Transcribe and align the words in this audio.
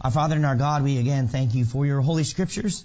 Our 0.00 0.12
Father 0.12 0.36
and 0.36 0.46
our 0.46 0.54
God, 0.54 0.84
we 0.84 0.98
again 0.98 1.26
thank 1.26 1.54
you 1.54 1.64
for 1.64 1.84
your 1.84 2.00
holy 2.00 2.22
scriptures. 2.22 2.84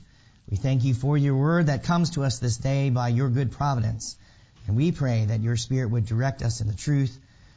We 0.50 0.58
thank 0.58 0.84
you 0.84 0.96
for 0.96 1.16
your 1.16 1.36
word 1.36 1.68
that 1.68 1.84
comes 1.84 2.12
to 2.12 2.24
us 2.24 2.40
this 2.40 2.58
day 2.58 2.90
by 2.90 3.10
your 3.10 3.30
good 3.30 3.52
providence. 3.52 4.16
And 4.66 4.76
we 4.76 4.92
pray 4.92 5.26
that 5.26 5.42
your 5.42 5.56
Spirit 5.56 5.92
would 5.92 6.06
direct 6.08 6.42
us 6.42 6.60
in 6.60 6.68
the 6.68 6.74
truth, 6.74 7.16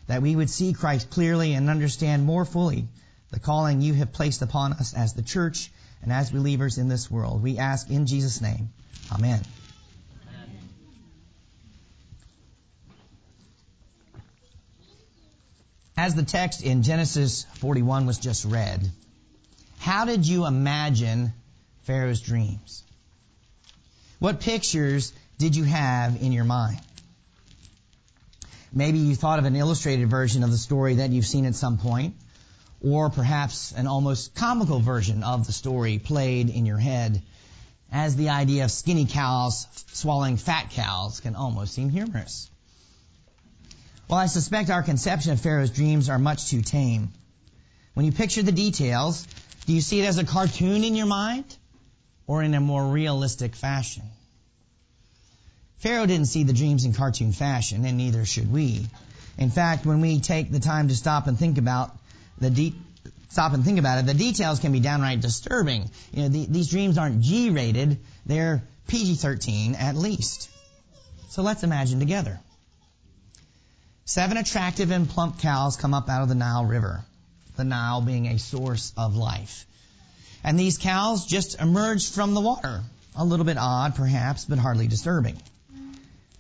that 0.09 0.21
we 0.21 0.37
would 0.37 0.51
see 0.51 0.75
Christ 0.75 1.09
clearly 1.09 1.55
and 1.55 1.71
understand 1.71 2.25
more 2.25 2.45
fully 2.45 2.87
the 3.31 3.41
calling 3.41 3.81
you 3.81 3.95
have 3.95 4.13
placed 4.13 4.43
upon 4.43 4.75
us 4.75 4.93
as 4.93 5.15
the 5.15 5.23
church 5.23 5.71
and 6.03 6.13
as 6.13 6.31
believers 6.31 6.77
in 6.77 6.89
this 6.89 7.11
world. 7.11 7.43
We 7.43 7.57
ask 7.57 7.89
in 7.89 8.07
Jesus' 8.07 8.43
name. 8.43 8.69
Amen. 9.11 9.41
As 15.97 16.15
the 16.15 16.25
text 16.25 16.63
in 16.63 16.83
Genesis 16.83 17.47
41 17.61 18.05
was 18.05 18.19
just 18.19 18.45
read, 18.45 18.87
how 19.87 20.05
did 20.05 20.27
you 20.27 20.47
imagine 20.47 21.33
Pharaoh's 21.85 22.21
dreams? 22.21 22.83
What 24.19 24.41
pictures 24.41 25.13
did 25.39 25.55
you 25.55 25.63
have 25.63 26.21
in 26.21 26.33
your 26.33 26.43
mind? 26.43 26.81
Maybe 28.73 28.99
you 28.99 29.15
thought 29.15 29.39
of 29.39 29.45
an 29.45 29.55
illustrated 29.55 30.11
version 30.11 30.43
of 30.43 30.51
the 30.51 30.59
story 30.59 30.97
that 30.97 31.11
you've 31.11 31.25
seen 31.25 31.47
at 31.47 31.55
some 31.55 31.79
point, 31.79 32.17
or 32.83 33.11
perhaps 33.11 33.71
an 33.77 33.87
almost 33.87 34.35
comical 34.35 34.81
version 34.81 35.23
of 35.23 35.47
the 35.47 35.53
story 35.53 36.01
played 36.01 36.51
in 36.51 36.67
your 36.67 36.79
head, 36.79 37.23
as 37.93 38.17
the 38.17 38.31
idea 38.31 38.65
of 38.65 38.73
skinny 38.73 39.07
cows 39.07 39.69
swallowing 39.93 40.37
fat 40.37 40.71
cows 40.71 41.21
can 41.21 41.37
almost 41.37 41.73
seem 41.75 41.91
humorous. 41.91 42.51
Well, 44.09 44.19
I 44.19 44.27
suspect 44.27 44.69
our 44.69 44.83
conception 44.83 45.31
of 45.31 45.41
Pharaoh's 45.41 45.71
dreams 45.71 46.09
are 46.09 46.19
much 46.19 46.51
too 46.51 46.63
tame. 46.63 47.13
When 47.97 48.05
you 48.05 48.13
picture 48.13 48.43
the 48.43 48.53
details, 48.53 49.27
do 49.65 49.73
you 49.73 49.81
see 49.81 50.01
it 50.01 50.05
as 50.05 50.19
a 50.19 50.25
cartoon 50.25 50.85
in 50.85 50.97
your 50.97 51.07
mind 51.07 51.57
or 52.27 52.43
in 52.43 52.53
a 52.53 52.61
more 52.61 52.87
realistic 52.87 53.57
fashion? 53.57 54.03
Pharaoh 55.79 56.05
didn't 56.05 56.27
see 56.27 56.43
the 56.43 56.53
dreams 56.53 56.85
in 56.85 56.93
cartoon 56.93 57.33
fashion, 57.33 57.87
and 57.87 57.97
neither 57.97 58.27
should 58.27 58.53
we. 58.53 58.87
In 59.39 59.49
fact, 59.49 59.87
when 59.87 60.03
we 60.03 60.21
take 60.21 60.53
the 60.53 60.61
time 60.61 60.89
to 60.89 60.95
stop 60.95 61.27
and 61.27 61.39
think 61.39 61.57
about 61.57 61.97
the 62.37 62.51
de- 62.51 62.75
stop 63.31 63.55
and 63.55 63.65
think 63.65 63.79
about 63.79 64.01
it, 64.01 64.05
the 64.05 64.13
details 64.13 64.61
can 64.61 64.73
be 64.73 64.81
downright 64.81 65.23
disturbing. 65.23 65.91
You 66.13 66.25
know, 66.25 66.29
the, 66.29 66.45
these 66.45 66.69
dreams 66.69 66.99
aren't 66.99 67.23
G-rated; 67.23 67.99
they're 68.27 68.63
PG-13 68.89 69.75
at 69.81 69.97
least. 69.97 70.51
So 71.31 71.41
let's 71.41 71.63
imagine 71.63 72.01
together. 72.01 72.39
Seven 74.05 74.37
attractive 74.37 74.91
and 74.91 75.09
plump 75.09 75.39
cows 75.41 75.79
come 75.79 75.95
up 75.95 76.11
out 76.11 76.21
of 76.21 76.29
the 76.29 76.35
Nile 76.35 76.67
River 76.67 77.03
the 77.57 77.65
Nile 77.65 78.01
being 78.01 78.27
a 78.27 78.39
source 78.39 78.93
of 78.97 79.17
life. 79.17 79.67
And 80.45 80.59
these 80.59 80.79
cows 80.79 81.27
just 81.27 81.61
emerged 81.61 82.15
from 82.15 82.35
the 82.35 82.41
water. 82.41 82.83
A 83.17 83.25
little 83.25 83.47
bit 83.47 83.57
odd, 83.59 83.95
perhaps, 83.95 84.45
but 84.45 84.59
hardly 84.59 84.87
disturbing. 84.87 85.37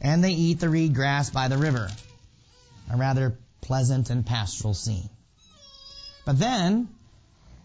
And 0.01 0.23
they 0.23 0.33
eat 0.33 0.61
the 0.61 0.69
reed 0.69 0.95
grass 0.95 1.31
by 1.31 1.49
the 1.49 1.59
river. 1.59 1.91
A 2.91 2.97
rather 2.97 3.37
pleasant 3.63 4.11
and 4.11 4.25
pastoral 4.25 4.75
scene. 4.75 5.09
But 6.25 6.39
then, 6.39 6.89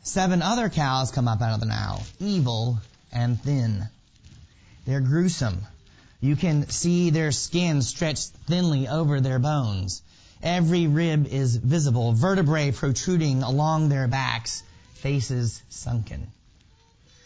seven 0.03 0.41
other 0.41 0.69
cows 0.69 1.11
come 1.11 1.27
up 1.27 1.41
out 1.41 1.53
of 1.53 1.59
the 1.59 1.66
Nile, 1.66 2.03
evil 2.19 2.79
and 3.11 3.41
thin. 3.41 3.88
They're 4.85 5.02
gruesome. 5.02 5.61
You 6.22 6.35
can 6.35 6.69
see 6.69 7.09
their 7.09 7.31
skin 7.31 7.81
stretched 7.81 8.29
thinly 8.47 8.88
over 8.88 9.19
their 9.19 9.39
bones. 9.39 10.02
Every 10.44 10.88
rib 10.88 11.28
is 11.28 11.56
visible, 11.56 12.14
vertebrae 12.14 12.72
protruding 12.72 13.44
along 13.44 13.89
their 13.89 14.08
backs, 14.08 14.64
faces 14.95 15.61
sunken. 15.70 16.28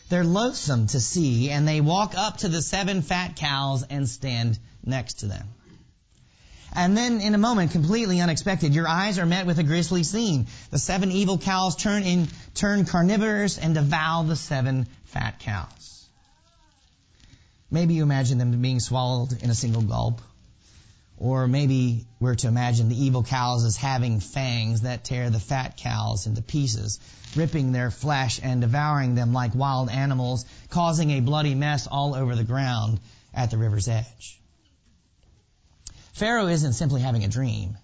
They're 0.09 0.23
loathsome 0.23 0.87
to 0.87 0.99
see, 0.99 1.49
and 1.49 1.67
they 1.67 1.81
walk 1.81 2.13
up 2.15 2.37
to 2.37 2.49
the 2.49 2.61
seven 2.61 3.01
fat 3.01 3.35
cows 3.35 3.83
and 3.89 4.07
stand 4.07 4.59
next 4.83 5.19
to 5.19 5.27
them. 5.27 5.47
And 6.73 6.95
then, 6.97 7.21
in 7.21 7.33
a 7.33 7.37
moment, 7.37 7.71
completely 7.71 8.19
unexpected, 8.19 8.75
your 8.75 8.87
eyes 8.87 9.17
are 9.17 9.25
met 9.25 9.45
with 9.45 9.59
a 9.59 9.63
grisly 9.63 10.03
scene. 10.03 10.47
The 10.71 10.77
seven 10.77 11.09
evil 11.09 11.37
cows 11.37 11.77
turn 11.77 12.03
in, 12.03 12.27
turn 12.53 12.83
carnivorous 12.83 13.57
and 13.57 13.73
devour 13.73 14.25
the 14.25 14.35
seven 14.35 14.87
fat 15.05 15.39
cows. 15.39 16.05
Maybe 17.71 17.93
you 17.93 18.03
imagine 18.03 18.37
them 18.37 18.61
being 18.61 18.81
swallowed 18.81 19.41
in 19.41 19.49
a 19.49 19.55
single 19.55 19.81
gulp. 19.81 20.21
Or 21.17 21.47
maybe 21.47 22.05
we're 22.19 22.35
to 22.35 22.47
imagine 22.47 22.89
the 22.89 23.03
evil 23.05 23.23
cows 23.23 23.63
as 23.63 23.77
having 23.77 24.19
fangs 24.19 24.81
that 24.81 25.05
tear 25.05 25.29
the 25.29 25.39
fat 25.39 25.77
cows 25.77 26.27
into 26.27 26.41
pieces, 26.41 26.99
ripping 27.35 27.71
their 27.71 27.89
flesh 27.89 28.39
and 28.43 28.61
devouring 28.61 29.15
them 29.15 29.31
like 29.31 29.55
wild 29.55 29.89
animals, 29.89 30.45
causing 30.69 31.11
a 31.11 31.21
bloody 31.21 31.55
mess 31.55 31.87
all 31.87 32.15
over 32.15 32.35
the 32.35 32.43
ground 32.43 32.99
at 33.33 33.49
the 33.49 33.57
river's 33.57 33.87
edge. 33.87 34.39
Pharaoh 36.13 36.47
isn't 36.47 36.73
simply 36.73 37.01
having 37.01 37.23
a 37.23 37.29
dream. 37.29 37.77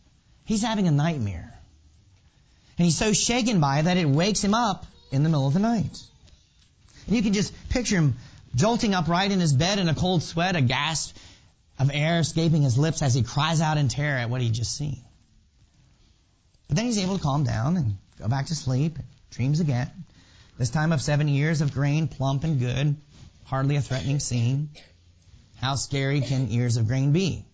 He's 0.45 0.61
having 0.61 0.87
a 0.87 0.91
nightmare. 0.91 1.53
And 2.77 2.85
he's 2.85 2.97
so 2.97 3.13
shaken 3.13 3.59
by 3.59 3.79
it 3.79 3.83
that 3.83 3.97
it 3.97 4.07
wakes 4.07 4.43
him 4.43 4.53
up 4.53 4.85
in 5.11 5.23
the 5.23 5.29
middle 5.29 5.47
of 5.47 5.53
the 5.53 5.59
night. 5.59 6.01
And 7.07 7.15
you 7.15 7.21
can 7.21 7.33
just 7.33 7.53
picture 7.69 7.97
him 7.97 8.15
jolting 8.55 8.93
upright 8.93 9.31
in 9.31 9.39
his 9.39 9.53
bed 9.53 9.79
in 9.79 9.87
a 9.87 9.95
cold 9.95 10.23
sweat, 10.23 10.55
a 10.55 10.61
gasp 10.61 11.15
of 11.81 11.89
air 11.91 12.19
escaping 12.19 12.61
his 12.61 12.77
lips 12.77 13.01
as 13.01 13.15
he 13.15 13.23
cries 13.23 13.59
out 13.59 13.79
in 13.79 13.87
terror 13.87 14.19
at 14.19 14.29
what 14.29 14.39
he'd 14.39 14.53
just 14.53 14.77
seen. 14.77 15.01
But 16.67 16.77
then 16.77 16.85
he's 16.85 16.99
able 16.99 17.17
to 17.17 17.23
calm 17.23 17.43
down 17.43 17.75
and 17.75 17.97
go 18.19 18.27
back 18.27 18.45
to 18.45 18.55
sleep, 18.55 18.99
dreams 19.31 19.59
again. 19.59 19.89
This 20.59 20.69
time 20.69 20.91
of 20.91 21.01
seven 21.01 21.27
years 21.27 21.61
of 21.61 21.73
grain, 21.73 22.07
plump 22.07 22.43
and 22.43 22.59
good, 22.59 22.95
hardly 23.45 23.77
a 23.77 23.81
threatening 23.81 24.19
scene. 24.19 24.69
How 25.59 25.73
scary 25.73 26.21
can 26.21 26.51
ears 26.51 26.77
of 26.77 26.87
grain 26.87 27.13
be? 27.13 27.45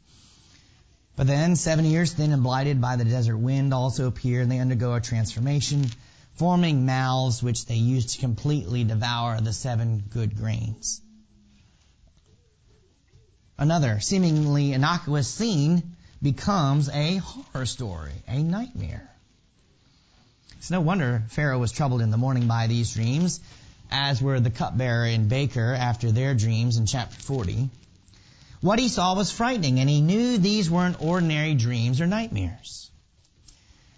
But 1.15 1.27
then 1.27 1.55
seven 1.55 1.85
years 1.85 2.11
thin 2.11 2.33
and 2.33 2.43
blighted 2.43 2.81
by 2.81 2.97
the 2.97 3.05
desert 3.05 3.37
wind 3.37 3.73
also 3.73 4.07
appear 4.07 4.41
and 4.41 4.51
they 4.51 4.59
undergo 4.59 4.93
a 4.93 4.99
transformation, 4.99 5.85
forming 6.35 6.85
mouths 6.85 7.41
which 7.41 7.65
they 7.65 7.75
use 7.75 8.13
to 8.13 8.19
completely 8.19 8.83
devour 8.83 9.39
the 9.39 9.53
seven 9.53 10.03
good 10.09 10.35
grains. 10.35 11.01
Another 13.59 13.99
seemingly 13.99 14.73
innocuous 14.73 15.27
scene 15.27 15.95
becomes 16.21 16.89
a 16.89 17.17
horror 17.17 17.65
story, 17.65 18.13
a 18.27 18.43
nightmare. 18.43 19.09
It's 20.57 20.69
no 20.69 20.81
wonder 20.81 21.23
Pharaoh 21.29 21.57
was 21.57 21.71
troubled 21.71 22.01
in 22.01 22.11
the 22.11 22.17
morning 22.17 22.47
by 22.47 22.67
these 22.67 22.93
dreams, 22.93 23.39
as 23.89 24.21
were 24.21 24.39
the 24.39 24.51
cupbearer 24.51 25.05
and 25.05 25.27
baker 25.27 25.73
after 25.73 26.11
their 26.11 26.35
dreams 26.35 26.77
in 26.77 26.85
chapter 26.85 27.19
40. 27.19 27.69
What 28.61 28.77
he 28.77 28.89
saw 28.89 29.15
was 29.15 29.31
frightening, 29.31 29.79
and 29.79 29.89
he 29.89 30.01
knew 30.01 30.37
these 30.37 30.69
weren't 30.69 31.01
ordinary 31.01 31.55
dreams 31.55 31.99
or 31.99 32.05
nightmares. 32.05 32.91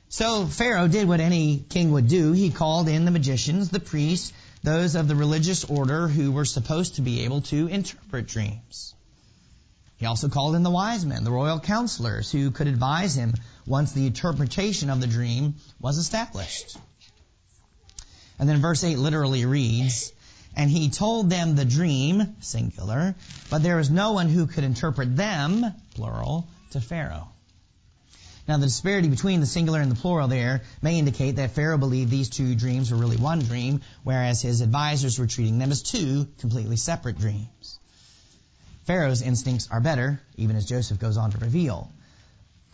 So 0.08 0.46
Pharaoh 0.46 0.88
did 0.88 1.08
what 1.08 1.20
any 1.20 1.60
king 1.60 1.92
would 1.92 2.08
do. 2.08 2.32
He 2.32 2.50
called 2.50 2.88
in 2.88 3.04
the 3.04 3.12
magicians, 3.12 3.70
the 3.70 3.80
priests, 3.82 4.32
those 4.64 4.96
of 4.96 5.10
the 5.10 5.16
religious 5.16 5.66
order 5.66 6.08
who 6.08 6.32
were 6.32 6.46
supposed 6.46 6.96
to 6.96 7.02
be 7.02 7.26
able 7.26 7.42
to 7.42 7.68
interpret 7.68 8.28
dreams. 8.28 8.94
He 10.00 10.06
also 10.06 10.30
called 10.30 10.56
in 10.56 10.64
the 10.64 10.72
wise 10.72 11.06
men, 11.06 11.26
the 11.26 11.32
royal 11.32 11.60
counselors, 11.60 12.32
who 12.32 12.52
could 12.52 12.68
advise 12.68 13.16
him 13.16 13.34
once 13.66 13.92
the 13.92 14.08
interpretation 14.08 14.90
of 14.90 15.02
the 15.02 15.08
dream 15.08 15.56
was 15.78 15.98
established. 15.98 16.78
And 18.40 18.48
then 18.48 18.62
verse 18.62 18.82
8 18.82 18.98
literally 18.98 19.46
reads, 19.46 20.14
And 20.56 20.72
he 20.72 20.90
told 20.90 21.30
them 21.30 21.56
the 21.56 21.66
dream, 21.66 22.38
singular, 22.40 23.14
but 23.50 23.62
there 23.62 23.76
was 23.76 23.90
no 23.90 24.14
one 24.14 24.30
who 24.30 24.48
could 24.48 24.64
interpret 24.64 25.18
them, 25.18 25.66
plural, 25.96 26.48
to 26.72 26.80
Pharaoh. 26.80 27.28
Now 28.48 28.56
the 28.56 28.68
disparity 28.68 29.10
between 29.10 29.42
the 29.42 29.46
singular 29.46 29.82
and 29.82 29.92
the 29.92 30.00
plural 30.00 30.30
there 30.30 30.62
may 30.82 30.98
indicate 30.98 31.36
that 31.36 31.52
Pharaoh 31.52 31.78
believed 31.78 32.10
these 32.10 32.30
two 32.30 32.56
dreams 32.56 32.90
were 32.90 32.98
really 32.98 33.18
one 33.18 33.40
dream, 33.40 33.82
whereas 34.04 34.42
his 34.42 34.62
advisors 34.62 35.20
were 35.20 35.28
treating 35.28 35.60
them 35.60 35.72
as 35.72 35.84
two 35.84 36.30
completely 36.40 36.78
separate 36.78 37.20
dreams. 37.20 37.59
Pharaoh's 38.90 39.22
instincts 39.22 39.68
are 39.70 39.82
better, 39.82 40.20
even 40.36 40.56
as 40.56 40.66
Joseph 40.66 40.98
goes 40.98 41.16
on 41.16 41.30
to 41.30 41.38
reveal. 41.38 41.92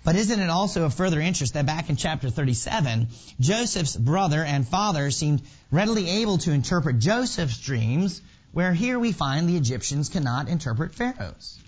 But 0.05 0.15
isn't 0.15 0.39
it 0.39 0.49
also 0.49 0.85
of 0.85 0.93
further 0.93 1.19
interest 1.19 1.55
that 1.55 1.65
back 1.65 1.89
in 1.89 1.97
chapter 1.97 2.29
37, 2.29 3.09
Joseph's 3.41 3.97
brother 3.97 4.41
and 4.41 4.65
father 4.65 5.11
seemed 5.11 5.41
readily 5.71 6.09
able 6.21 6.37
to 6.37 6.53
interpret 6.53 6.99
Joseph's 6.99 7.59
dreams, 7.59 8.21
where 8.53 8.73
here 8.73 8.97
we 8.97 9.11
find 9.11 9.49
the 9.49 9.57
Egyptians 9.57 10.07
cannot 10.07 10.47
interpret 10.47 10.95
Pharaoh's. 10.95 11.59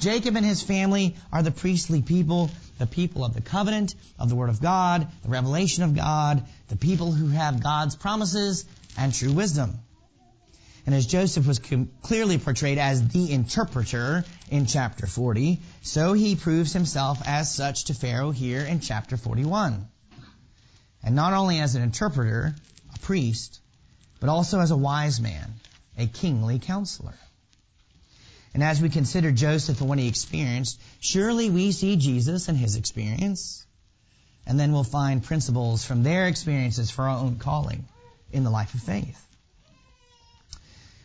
Jacob 0.00 0.36
and 0.36 0.44
his 0.44 0.62
family 0.62 1.16
are 1.32 1.42
the 1.42 1.50
priestly 1.50 2.02
people, 2.02 2.50
the 2.76 2.86
people 2.86 3.24
of 3.24 3.32
the 3.32 3.40
covenant, 3.40 3.94
of 4.18 4.28
the 4.28 4.36
Word 4.36 4.50
of 4.50 4.60
God, 4.60 5.08
the 5.22 5.30
revelation 5.30 5.82
of 5.82 5.96
God, 5.96 6.44
the 6.68 6.76
people 6.76 7.10
who 7.10 7.28
have 7.28 7.62
God's 7.62 7.96
promises 7.96 8.66
and 8.98 9.14
true 9.14 9.32
wisdom. 9.32 9.78
And 10.86 10.94
as 10.94 11.06
Joseph 11.06 11.46
was 11.46 11.58
clearly 11.58 12.38
portrayed 12.38 12.78
as 12.78 13.08
the 13.08 13.32
interpreter 13.32 14.24
in 14.48 14.66
chapter 14.66 15.08
40, 15.08 15.60
so 15.82 16.12
he 16.12 16.36
proves 16.36 16.72
himself 16.72 17.20
as 17.26 17.52
such 17.52 17.86
to 17.86 17.94
Pharaoh 17.94 18.30
here 18.30 18.60
in 18.60 18.78
chapter 18.78 19.16
41. 19.16 19.88
And 21.02 21.16
not 21.16 21.32
only 21.32 21.58
as 21.58 21.74
an 21.74 21.82
interpreter, 21.82 22.54
a 22.94 22.98
priest, 23.00 23.58
but 24.20 24.28
also 24.28 24.60
as 24.60 24.70
a 24.70 24.76
wise 24.76 25.20
man, 25.20 25.54
a 25.98 26.06
kingly 26.06 26.60
counselor. 26.60 27.14
And 28.54 28.62
as 28.62 28.80
we 28.80 28.88
consider 28.88 29.32
Joseph 29.32 29.80
and 29.80 29.88
what 29.88 29.98
he 29.98 30.06
experienced, 30.06 30.80
surely 31.00 31.50
we 31.50 31.72
see 31.72 31.96
Jesus 31.96 32.48
and 32.48 32.56
his 32.56 32.76
experience. 32.76 33.66
And 34.46 34.58
then 34.58 34.72
we'll 34.72 34.84
find 34.84 35.22
principles 35.22 35.84
from 35.84 36.04
their 36.04 36.28
experiences 36.28 36.92
for 36.92 37.08
our 37.08 37.18
own 37.18 37.36
calling 37.38 37.84
in 38.30 38.44
the 38.44 38.50
life 38.50 38.72
of 38.74 38.82
faith. 38.82 39.20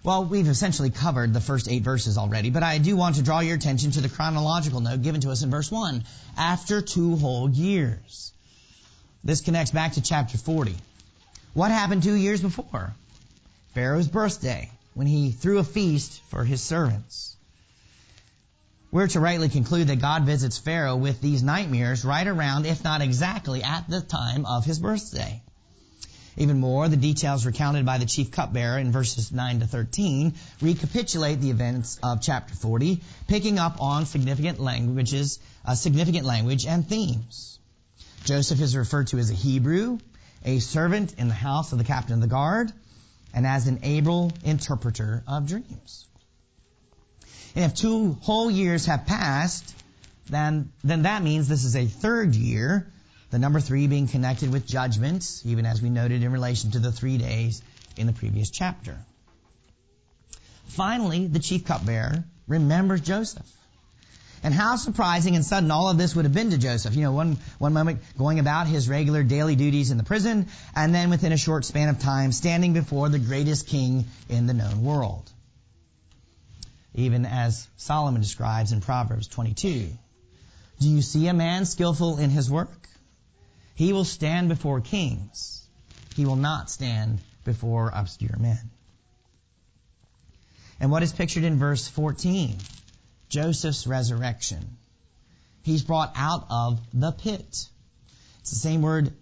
Well, 0.04 0.26
we've 0.26 0.48
essentially 0.48 0.90
covered 0.90 1.32
the 1.32 1.42
first 1.42 1.70
eight 1.70 1.84
verses 1.84 2.18
already, 2.18 2.50
but 2.50 2.64
I 2.64 2.80
do 2.80 2.96
want 2.96 3.18
to 3.18 3.22
draw 3.22 3.40
your 3.42 3.56
attention 3.56 3.92
to 3.92 4.02
the 4.02 4.10
chronological 4.10 4.80
note 4.80 5.04
given 5.04 5.22
to 5.22 5.30
us 5.30 5.44
in 5.44 5.52
verse 5.52 5.70
1. 5.70 6.04
After 6.38 6.82
two 6.82 7.18
whole 7.18 7.48
years. 7.50 8.34
This 9.24 9.42
connects 9.42 9.70
back 9.70 9.94
to 9.94 10.02
chapter 10.02 10.40
40. 10.40 10.76
What 11.54 11.70
happened 11.70 12.02
two 12.02 12.16
years 12.16 12.42
before? 12.42 12.96
Pharaoh's 13.76 14.08
birthday, 14.08 14.72
when 14.96 15.06
he 15.06 15.32
threw 15.32 15.60
a 15.60 15.64
feast 15.64 16.20
for 16.30 16.44
his 16.44 16.64
servants. 16.64 17.36
We're 18.92 19.08
to 19.10 19.20
rightly 19.20 19.50
conclude 19.50 19.88
that 19.88 20.02
God 20.02 20.24
visits 20.24 20.58
Pharaoh 20.58 20.96
with 20.96 21.22
these 21.22 21.44
nightmares 21.44 22.04
right 22.04 22.26
around, 22.26 22.66
if 22.66 22.84
not 22.84 23.02
exactly, 23.02 23.62
at 23.62 23.88
the 23.88 24.02
time 24.02 24.48
of 24.48 24.66
his 24.66 24.80
birthday. 24.80 25.44
Even 26.38 26.60
more, 26.60 26.88
the 26.88 26.98
details 26.98 27.46
recounted 27.46 27.86
by 27.86 27.98
the 27.98 28.06
chief 28.06 28.32
cupbearer 28.32 28.78
in 28.78 28.92
verses 28.92 29.32
9 29.32 29.60
to 29.60 29.68
13 29.68 30.34
recapitulate 30.62 31.42
the 31.42 31.50
events 31.50 32.00
of 32.02 32.22
chapter 32.22 32.56
40, 32.56 33.02
picking 33.28 33.60
up 33.60 33.82
on 33.82 34.06
significant 34.06 34.60
languages, 34.60 35.40
uh, 35.66 35.76
significant 35.76 36.26
language 36.26 36.66
and 36.66 36.88
themes. 36.88 37.60
Joseph 38.24 38.62
is 38.62 38.78
referred 38.78 39.08
to 39.08 39.18
as 39.18 39.30
a 39.30 39.34
Hebrew, 39.34 40.00
a 40.46 40.60
servant 40.60 41.16
in 41.18 41.28
the 41.28 41.34
house 41.34 41.74
of 41.74 41.78
the 41.78 41.84
captain 41.84 42.16
of 42.16 42.22
the 42.22 42.28
guard, 42.28 42.72
and 43.34 43.46
as 43.46 43.68
an 43.68 43.80
able 43.84 44.32
interpreter 44.44 45.24
of 45.28 45.48
dreams. 45.48 46.08
And 47.56 47.66
if 47.66 47.76
two 47.76 48.14
whole 48.22 48.50
years 48.50 48.86
have 48.86 49.06
passed, 49.06 49.76
then, 50.28 50.72
then 50.84 51.04
that 51.04 51.24
means 51.24 51.50
this 51.50 51.66
is 51.66 51.76
a 51.76 51.86
third 51.86 52.36
year 52.36 52.92
the 53.32 53.40
number 53.40 53.62
three 53.62 53.88
being 53.88 54.08
connected 54.08 54.52
with 54.52 54.68
judgments, 54.68 55.42
even 55.46 55.66
as 55.66 55.82
we 55.82 55.90
noted 55.90 56.22
in 56.22 56.32
relation 56.32 56.72
to 56.72 56.80
the 56.80 56.92
three 56.92 57.18
days 57.18 57.62
in 57.98 58.06
the 58.06 58.14
previous 58.14 58.50
chapter. 58.50 58.98
Finally, 60.68 61.28
the 61.28 61.40
chief 61.40 61.66
cupbearer 61.66 62.24
remembers 62.48 63.02
Joseph. 63.02 63.46
And 64.44 64.54
how 64.54 64.76
surprising 64.76 65.36
and 65.36 65.46
sudden 65.46 65.70
all 65.70 65.90
of 65.90 65.98
this 65.98 66.16
would 66.16 66.26
have 66.26 66.34
been 66.34 66.50
to 66.50 66.58
Joseph. 66.58 66.96
You 66.96 67.04
know, 67.04 67.12
one, 67.12 67.38
one 67.60 67.74
moment 67.74 68.02
going 68.18 68.40
about 68.40 68.68
his 68.68 68.90
regular 68.90 69.24
daily 69.24 69.56
duties 69.56 69.92
in 69.92 69.98
the 69.98 70.04
prison, 70.04 70.48
and 70.76 70.94
then 70.96 71.10
within 71.10 71.32
a 71.32 71.38
short 71.38 71.64
span 71.64 71.90
of 71.90 72.00
time 72.00 72.32
standing 72.32 72.74
before 72.74 73.08
the 73.08 73.20
greatest 73.20 73.68
king 73.68 74.06
in 74.30 74.48
the 74.48 74.54
known 74.54 74.84
world. 74.84 75.30
Even 76.96 77.26
as 77.26 77.68
Solomon 77.78 78.20
describes 78.20 78.72
in 78.72 78.82
Proverbs 78.82 79.28
22. 79.28 79.90
Do 80.80 80.90
you 80.90 81.02
see 81.02 81.28
a 81.28 81.34
man 81.34 81.66
skillful 81.66 82.18
in 82.18 82.32
his 82.32 82.50
work? 82.50 82.72
He 83.82 83.94
will 83.94 84.06
stand 84.06 84.48
before 84.48 84.80
kings. 84.80 85.68
He 86.16 86.28
will 86.28 86.36
not 86.36 86.70
stand 86.70 87.20
before 87.44 87.90
obscure 87.92 88.38
men. 88.38 88.70
And 90.80 90.92
what 90.92 91.02
is 91.02 91.12
pictured 91.12 91.46
in 91.46 91.58
verse 91.58 91.88
14? 91.88 92.60
Joseph's 93.30 93.88
resurrection. 93.88 94.78
He's 95.64 95.82
brought 95.82 96.14
out 96.16 96.46
of 96.52 96.80
the 96.94 97.12
pit. 97.12 97.70
It's 98.42 98.52
the 98.52 98.60
same 98.60 98.84
word 98.84 99.14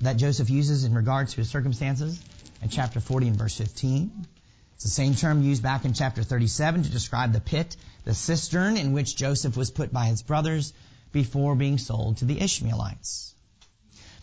that 0.00 0.16
Joseph 0.16 0.50
uses 0.50 0.82
in 0.82 0.92
regard 0.92 1.28
to 1.28 1.36
his 1.36 1.48
circumstances 1.48 2.20
in 2.62 2.68
chapter 2.68 2.98
40 2.98 3.28
and 3.28 3.36
verse 3.36 3.56
15. 3.58 4.26
It's 4.74 4.82
the 4.82 4.90
same 4.90 5.14
term 5.14 5.44
used 5.44 5.62
back 5.62 5.84
in 5.84 5.92
chapter 5.92 6.24
37 6.24 6.82
to 6.82 6.90
describe 6.90 7.32
the 7.32 7.40
pit, 7.40 7.76
the 8.02 8.14
cistern 8.14 8.76
in 8.76 8.92
which 8.92 9.14
Joseph 9.14 9.56
was 9.56 9.70
put 9.70 9.92
by 9.92 10.06
his 10.06 10.22
brothers 10.22 10.72
before 11.12 11.54
being 11.54 11.78
sold 11.78 12.16
to 12.16 12.24
the 12.24 12.40
Ishmaelites. 12.40 13.36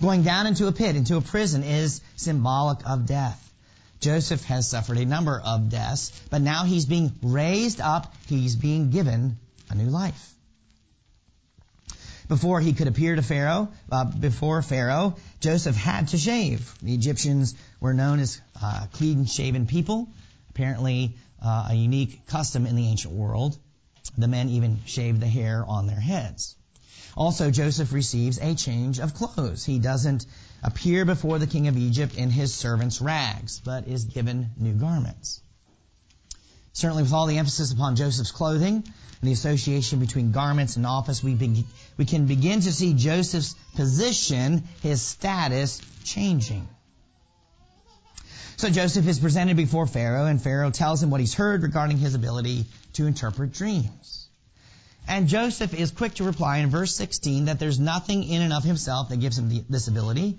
Going 0.02 0.22
down 0.24 0.46
into 0.46 0.68
a 0.68 0.72
pit, 0.72 0.96
into 0.96 1.18
a 1.18 1.22
prison, 1.22 1.64
is 1.64 2.02
symbolic 2.16 2.88
of 2.88 3.08
death. 3.08 3.44
Joseph 4.00 4.44
has 4.44 4.70
suffered 4.70 4.98
a 4.98 5.06
number 5.06 5.42
of 5.44 5.70
deaths, 5.70 6.12
but 6.30 6.42
now 6.42 6.66
he's 6.66 6.86
being 6.86 7.12
raised 7.24 7.82
up. 7.82 8.14
He's 8.28 8.56
being 8.56 8.92
given 8.92 9.40
a 9.72 9.76
new 9.76 9.90
life. 9.90 10.34
Before 12.28 12.60
he 12.60 12.74
could 12.74 12.88
appear 12.88 13.16
to 13.16 13.24
Pharaoh, 13.24 13.70
uh, 13.92 14.06
before 14.06 14.62
Pharaoh, 14.62 15.16
Joseph 15.40 15.76
had 15.76 16.10
to 16.10 16.18
shave. 16.18 16.72
The 16.84 16.94
Egyptians 16.94 17.56
were 17.80 17.94
known 17.94 18.20
as 18.20 18.40
uh, 18.62 18.86
clean-shaven 18.94 19.66
people, 19.66 20.10
apparently 20.50 21.16
uh, 21.44 21.70
a 21.72 21.74
unique 21.74 22.28
custom 22.28 22.68
in 22.68 22.76
the 22.76 22.88
ancient 22.88 23.14
world. 23.14 23.58
The 24.18 24.28
men 24.28 24.50
even 24.50 24.80
shaved 24.86 25.22
the 25.22 25.28
hair 25.28 25.66
on 25.66 25.88
their 25.88 26.00
heads. 26.00 26.56
Also, 27.16 27.52
Joseph 27.52 27.94
receives 27.94 28.40
a 28.40 28.56
change 28.56 29.00
of 29.00 29.14
clothes. 29.14 29.66
He 29.66 29.80
doesn't 29.80 30.26
appear 30.64 31.06
before 31.06 31.40
the 31.40 31.48
king 31.48 31.68
of 31.68 31.78
Egypt 31.78 32.16
in 32.16 32.30
his 32.30 32.54
servant's 32.54 33.02
rags, 33.02 33.62
but 33.64 33.88
is 33.88 34.06
given 34.06 34.50
new 34.58 34.74
garments. 34.74 35.42
Certainly, 36.74 37.04
with 37.04 37.14
all 37.14 37.26
the 37.26 37.40
emphasis 37.40 37.72
upon 37.72 37.96
Joseph's 37.96 38.32
clothing 38.32 38.76
and 38.76 39.28
the 39.28 39.32
association 39.32 40.00
between 40.00 40.32
garments 40.32 40.76
and 40.76 40.86
office, 40.86 41.24
we, 41.24 41.34
be, 41.34 41.66
we 41.98 42.06
can 42.06 42.28
begin 42.28 42.62
to 42.62 42.72
see 42.72 42.94
Joseph's 42.94 43.56
position, 43.76 44.64
his 44.84 45.02
status, 45.02 45.82
changing. 46.04 46.68
So 48.58 48.70
Joseph 48.70 49.08
is 49.08 49.20
presented 49.20 49.58
before 49.58 49.88
Pharaoh, 49.88 50.26
and 50.26 50.42
Pharaoh 50.42 50.72
tells 50.72 51.02
him 51.02 51.10
what 51.10 51.20
he's 51.20 51.34
heard 51.34 51.64
regarding 51.64 51.98
his 51.98 52.16
ability 52.16 52.66
to 52.94 53.06
interpret 53.06 53.54
dreams. 53.54 54.27
And 55.08 55.28
Joseph 55.28 55.74
is 55.74 55.92
quick 55.92 56.16
to 56.16 56.26
reply 56.26 56.58
in 56.58 56.70
verse 56.70 56.94
16 56.96 57.46
that 57.46 57.60
there's 57.60 57.80
nothing 57.80 58.24
in 58.24 58.42
and 58.42 58.52
of 58.52 58.64
himself 58.64 59.10
that 59.10 59.18
gives 59.18 59.38
him 59.38 59.66
this 59.70 59.88
ability, 59.88 60.38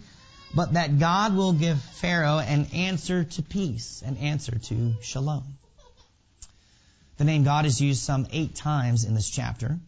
but 0.54 0.74
that 0.74 0.98
God 0.98 1.34
will 1.34 1.52
give 1.52 1.80
Pharaoh 1.80 2.38
an 2.38 2.66
answer 2.74 3.24
to 3.24 3.42
peace, 3.42 4.02
an 4.04 4.18
answer 4.18 4.58
to 4.58 4.94
shalom. 5.00 5.44
The 7.16 7.24
name 7.24 7.44
God 7.44 7.64
is 7.64 7.80
used 7.80 8.02
some 8.02 8.26
eight 8.30 8.54
times 8.54 9.04
in 9.04 9.14
this 9.14 9.28
chapter. 9.28 9.78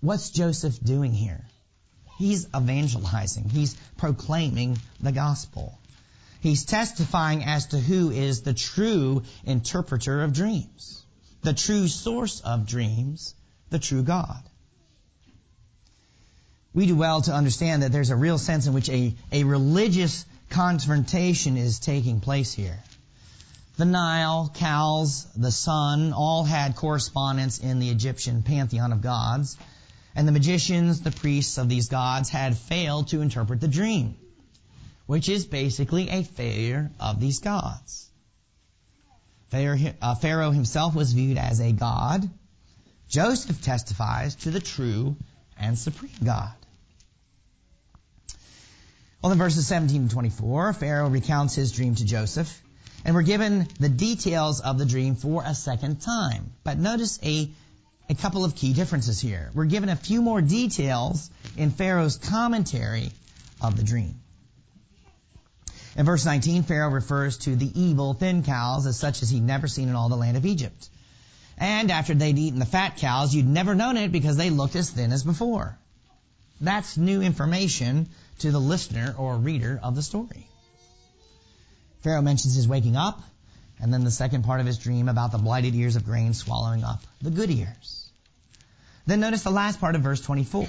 What's 0.00 0.30
Joseph 0.30 0.78
doing 0.82 1.12
here? 1.12 1.44
He's 2.18 2.46
evangelizing. 2.56 3.48
He's 3.50 3.76
proclaiming 3.96 4.78
the 5.00 5.12
gospel. 5.12 5.78
He's 6.40 6.64
testifying 6.64 7.44
as 7.44 7.66
to 7.68 7.78
who 7.78 8.10
is 8.10 8.42
the 8.42 8.54
true 8.54 9.22
interpreter 9.44 10.22
of 10.22 10.32
dreams, 10.32 11.04
the 11.42 11.52
true 11.54 11.86
source 11.86 12.40
of 12.40 12.66
dreams, 12.66 13.34
the 13.70 13.78
true 13.78 14.02
God. 14.02 14.42
We 16.74 16.86
do 16.86 16.96
well 16.96 17.22
to 17.22 17.32
understand 17.32 17.82
that 17.82 17.92
there's 17.92 18.10
a 18.10 18.16
real 18.16 18.38
sense 18.38 18.66
in 18.66 18.74
which 18.74 18.88
a, 18.88 19.14
a 19.32 19.44
religious 19.44 20.24
confrontation 20.50 21.56
is 21.56 21.78
taking 21.78 22.20
place 22.20 22.52
here. 22.52 22.78
The 23.76 23.84
Nile, 23.84 24.50
cows, 24.54 25.26
the 25.36 25.52
sun 25.52 26.12
all 26.12 26.44
had 26.44 26.76
correspondence 26.76 27.58
in 27.58 27.78
the 27.78 27.90
Egyptian 27.90 28.42
pantheon 28.42 28.92
of 28.92 29.02
gods, 29.02 29.56
and 30.14 30.26
the 30.26 30.32
magicians, 30.32 31.00
the 31.00 31.12
priests 31.12 31.58
of 31.58 31.68
these 31.68 31.88
gods 31.88 32.28
had 32.28 32.56
failed 32.56 33.08
to 33.08 33.20
interpret 33.20 33.60
the 33.60 33.68
dream, 33.68 34.16
which 35.06 35.28
is 35.28 35.46
basically 35.46 36.08
a 36.08 36.24
failure 36.24 36.90
of 36.98 37.20
these 37.20 37.38
gods. 37.38 38.08
Uh, 39.52 40.14
Pharaoh 40.16 40.50
himself 40.50 40.94
was 40.94 41.12
viewed 41.12 41.38
as 41.38 41.60
a 41.60 41.72
god, 41.72 42.28
Joseph 43.08 43.62
testifies 43.62 44.34
to 44.36 44.50
the 44.50 44.60
true 44.60 45.16
and 45.58 45.78
supreme 45.78 46.12
God. 46.22 46.52
Well, 49.22 49.32
in 49.32 49.38
verses 49.38 49.66
17 49.66 50.02
and 50.02 50.10
24, 50.10 50.74
Pharaoh 50.74 51.08
recounts 51.08 51.54
his 51.54 51.72
dream 51.72 51.94
to 51.96 52.04
Joseph, 52.04 52.62
and 53.04 53.14
we're 53.14 53.22
given 53.22 53.66
the 53.80 53.88
details 53.88 54.60
of 54.60 54.78
the 54.78 54.84
dream 54.84 55.16
for 55.16 55.42
a 55.44 55.54
second 55.54 56.02
time. 56.02 56.52
But 56.62 56.78
notice 56.78 57.18
a, 57.24 57.50
a 58.08 58.14
couple 58.14 58.44
of 58.44 58.54
key 58.54 58.74
differences 58.74 59.18
here. 59.18 59.50
We're 59.54 59.64
given 59.64 59.88
a 59.88 59.96
few 59.96 60.22
more 60.22 60.40
details 60.40 61.30
in 61.56 61.70
Pharaoh's 61.70 62.16
commentary 62.16 63.10
of 63.60 63.76
the 63.76 63.82
dream. 63.82 64.20
In 65.96 66.04
verse 66.04 66.24
19, 66.24 66.62
Pharaoh 66.62 66.90
refers 66.90 67.38
to 67.38 67.56
the 67.56 67.80
evil 67.80 68.14
thin 68.14 68.44
cows 68.44 68.86
as 68.86 68.96
such 68.96 69.22
as 69.22 69.30
he'd 69.30 69.42
never 69.42 69.66
seen 69.66 69.88
in 69.88 69.96
all 69.96 70.08
the 70.08 70.16
land 70.16 70.36
of 70.36 70.46
Egypt. 70.46 70.88
And 71.58 71.90
after 71.90 72.14
they'd 72.14 72.38
eaten 72.38 72.60
the 72.60 72.66
fat 72.66 72.96
cows, 72.98 73.34
you'd 73.34 73.46
never 73.46 73.74
known 73.74 73.96
it 73.96 74.12
because 74.12 74.36
they 74.36 74.50
looked 74.50 74.76
as 74.76 74.90
thin 74.90 75.12
as 75.12 75.24
before. 75.24 75.76
That's 76.60 76.96
new 76.96 77.20
information 77.20 78.08
to 78.40 78.52
the 78.52 78.60
listener 78.60 79.14
or 79.18 79.36
reader 79.36 79.78
of 79.82 79.96
the 79.96 80.02
story. 80.02 80.48
Pharaoh 82.02 82.22
mentions 82.22 82.54
his 82.54 82.68
waking 82.68 82.96
up, 82.96 83.20
and 83.80 83.92
then 83.92 84.04
the 84.04 84.10
second 84.10 84.44
part 84.44 84.60
of 84.60 84.66
his 84.66 84.78
dream 84.78 85.08
about 85.08 85.32
the 85.32 85.38
blighted 85.38 85.74
ears 85.74 85.96
of 85.96 86.04
grain 86.04 86.32
swallowing 86.32 86.84
up 86.84 87.02
the 87.20 87.30
good 87.30 87.50
ears. 87.50 88.10
Then 89.06 89.20
notice 89.20 89.42
the 89.42 89.50
last 89.50 89.80
part 89.80 89.96
of 89.96 90.02
verse 90.02 90.20
24. 90.20 90.66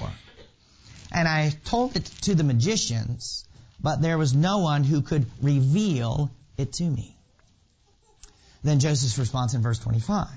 And 1.12 1.28
I 1.28 1.52
told 1.64 1.96
it 1.96 2.06
to 2.22 2.34
the 2.34 2.44
magicians, 2.44 3.44
but 3.80 4.00
there 4.00 4.18
was 4.18 4.34
no 4.34 4.58
one 4.58 4.82
who 4.82 5.02
could 5.02 5.26
reveal 5.40 6.30
it 6.56 6.72
to 6.74 6.84
me. 6.84 7.16
Then 8.62 8.80
Joseph's 8.80 9.18
response 9.18 9.54
in 9.54 9.62
verse 9.62 9.78
25. 9.78 10.28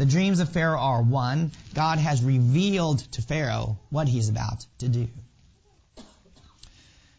The 0.00 0.06
dreams 0.06 0.40
of 0.40 0.48
Pharaoh 0.48 0.80
are 0.80 1.02
one, 1.02 1.52
God 1.74 1.98
has 1.98 2.22
revealed 2.22 3.00
to 3.12 3.20
Pharaoh 3.20 3.78
what 3.90 4.08
he 4.08 4.18
is 4.18 4.30
about 4.30 4.64
to 4.78 4.88
do. 4.88 5.08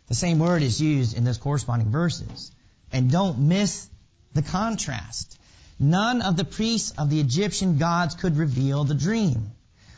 The 0.07 0.15
same 0.15 0.39
word 0.39 0.63
is 0.63 0.81
used 0.81 1.15
in 1.15 1.23
those 1.23 1.37
corresponding 1.37 1.91
verses. 1.91 2.51
And 2.91 3.11
don't 3.11 3.37
miss 3.37 3.87
the 4.33 4.41
contrast. 4.41 5.37
None 5.77 6.23
of 6.23 6.37
the 6.37 6.43
priests 6.43 6.91
of 6.97 7.11
the 7.11 7.19
Egyptian 7.19 7.77
gods 7.77 8.15
could 8.15 8.35
reveal 8.35 8.83
the 8.83 8.95
dream, 8.95 9.51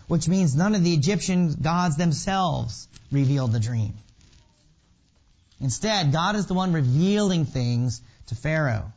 which 0.09 0.27
means 0.27 0.53
none 0.53 0.75
of 0.75 0.83
the 0.83 0.93
Egyptian 0.93 1.53
gods 1.53 1.95
themselves 1.95 2.89
revealed 3.13 3.53
the 3.53 3.61
dream. 3.61 3.93
Instead, 5.61 6.11
God 6.11 6.35
is 6.35 6.47
the 6.47 6.53
one 6.53 6.73
revealing 6.73 7.45
things 7.45 8.01
to 8.25 8.35
Pharaoh. 8.35 8.91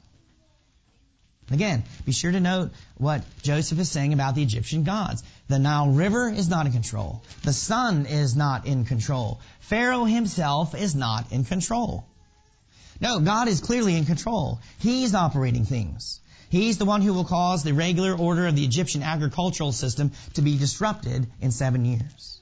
Again, 1.50 1.84
be 2.04 2.12
sure 2.12 2.32
to 2.32 2.40
note 2.40 2.72
what 2.96 3.22
Joseph 3.42 3.78
is 3.78 3.90
saying 3.90 4.12
about 4.12 4.34
the 4.34 4.42
Egyptian 4.42 4.82
gods. 4.82 5.22
The 5.46 5.60
Nile 5.60 5.90
River 5.90 6.28
is 6.28 6.48
not 6.48 6.66
in 6.66 6.72
control. 6.72 7.22
The 7.44 7.52
sun 7.52 8.06
is 8.06 8.34
not 8.34 8.66
in 8.66 8.84
control. 8.84 9.40
Pharaoh 9.60 10.04
himself 10.04 10.74
is 10.74 10.96
not 10.96 11.30
in 11.30 11.44
control. 11.44 12.04
No, 13.00 13.20
God 13.20 13.46
is 13.46 13.60
clearly 13.60 13.96
in 13.96 14.06
control. 14.06 14.60
He's 14.78 15.14
operating 15.14 15.64
things. 15.64 16.20
He's 16.48 16.78
the 16.78 16.84
one 16.84 17.02
who 17.02 17.14
will 17.14 17.24
cause 17.24 17.62
the 17.62 17.74
regular 17.74 18.14
order 18.14 18.46
of 18.46 18.56
the 18.56 18.64
Egyptian 18.64 19.02
agricultural 19.02 19.72
system 19.72 20.12
to 20.34 20.42
be 20.42 20.58
disrupted 20.58 21.26
in 21.40 21.52
seven 21.52 21.84
years. 21.84 22.40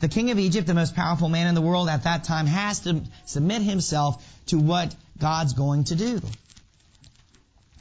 The 0.00 0.08
king 0.08 0.30
of 0.30 0.38
Egypt, 0.38 0.66
the 0.66 0.74
most 0.74 0.94
powerful 0.94 1.28
man 1.28 1.46
in 1.46 1.54
the 1.54 1.62
world 1.62 1.88
at 1.88 2.04
that 2.04 2.24
time, 2.24 2.46
has 2.46 2.80
to 2.80 3.02
submit 3.24 3.62
himself 3.62 4.24
to 4.46 4.58
what 4.58 4.94
God's 5.18 5.52
going 5.52 5.84
to 5.84 5.94
do. 5.94 6.20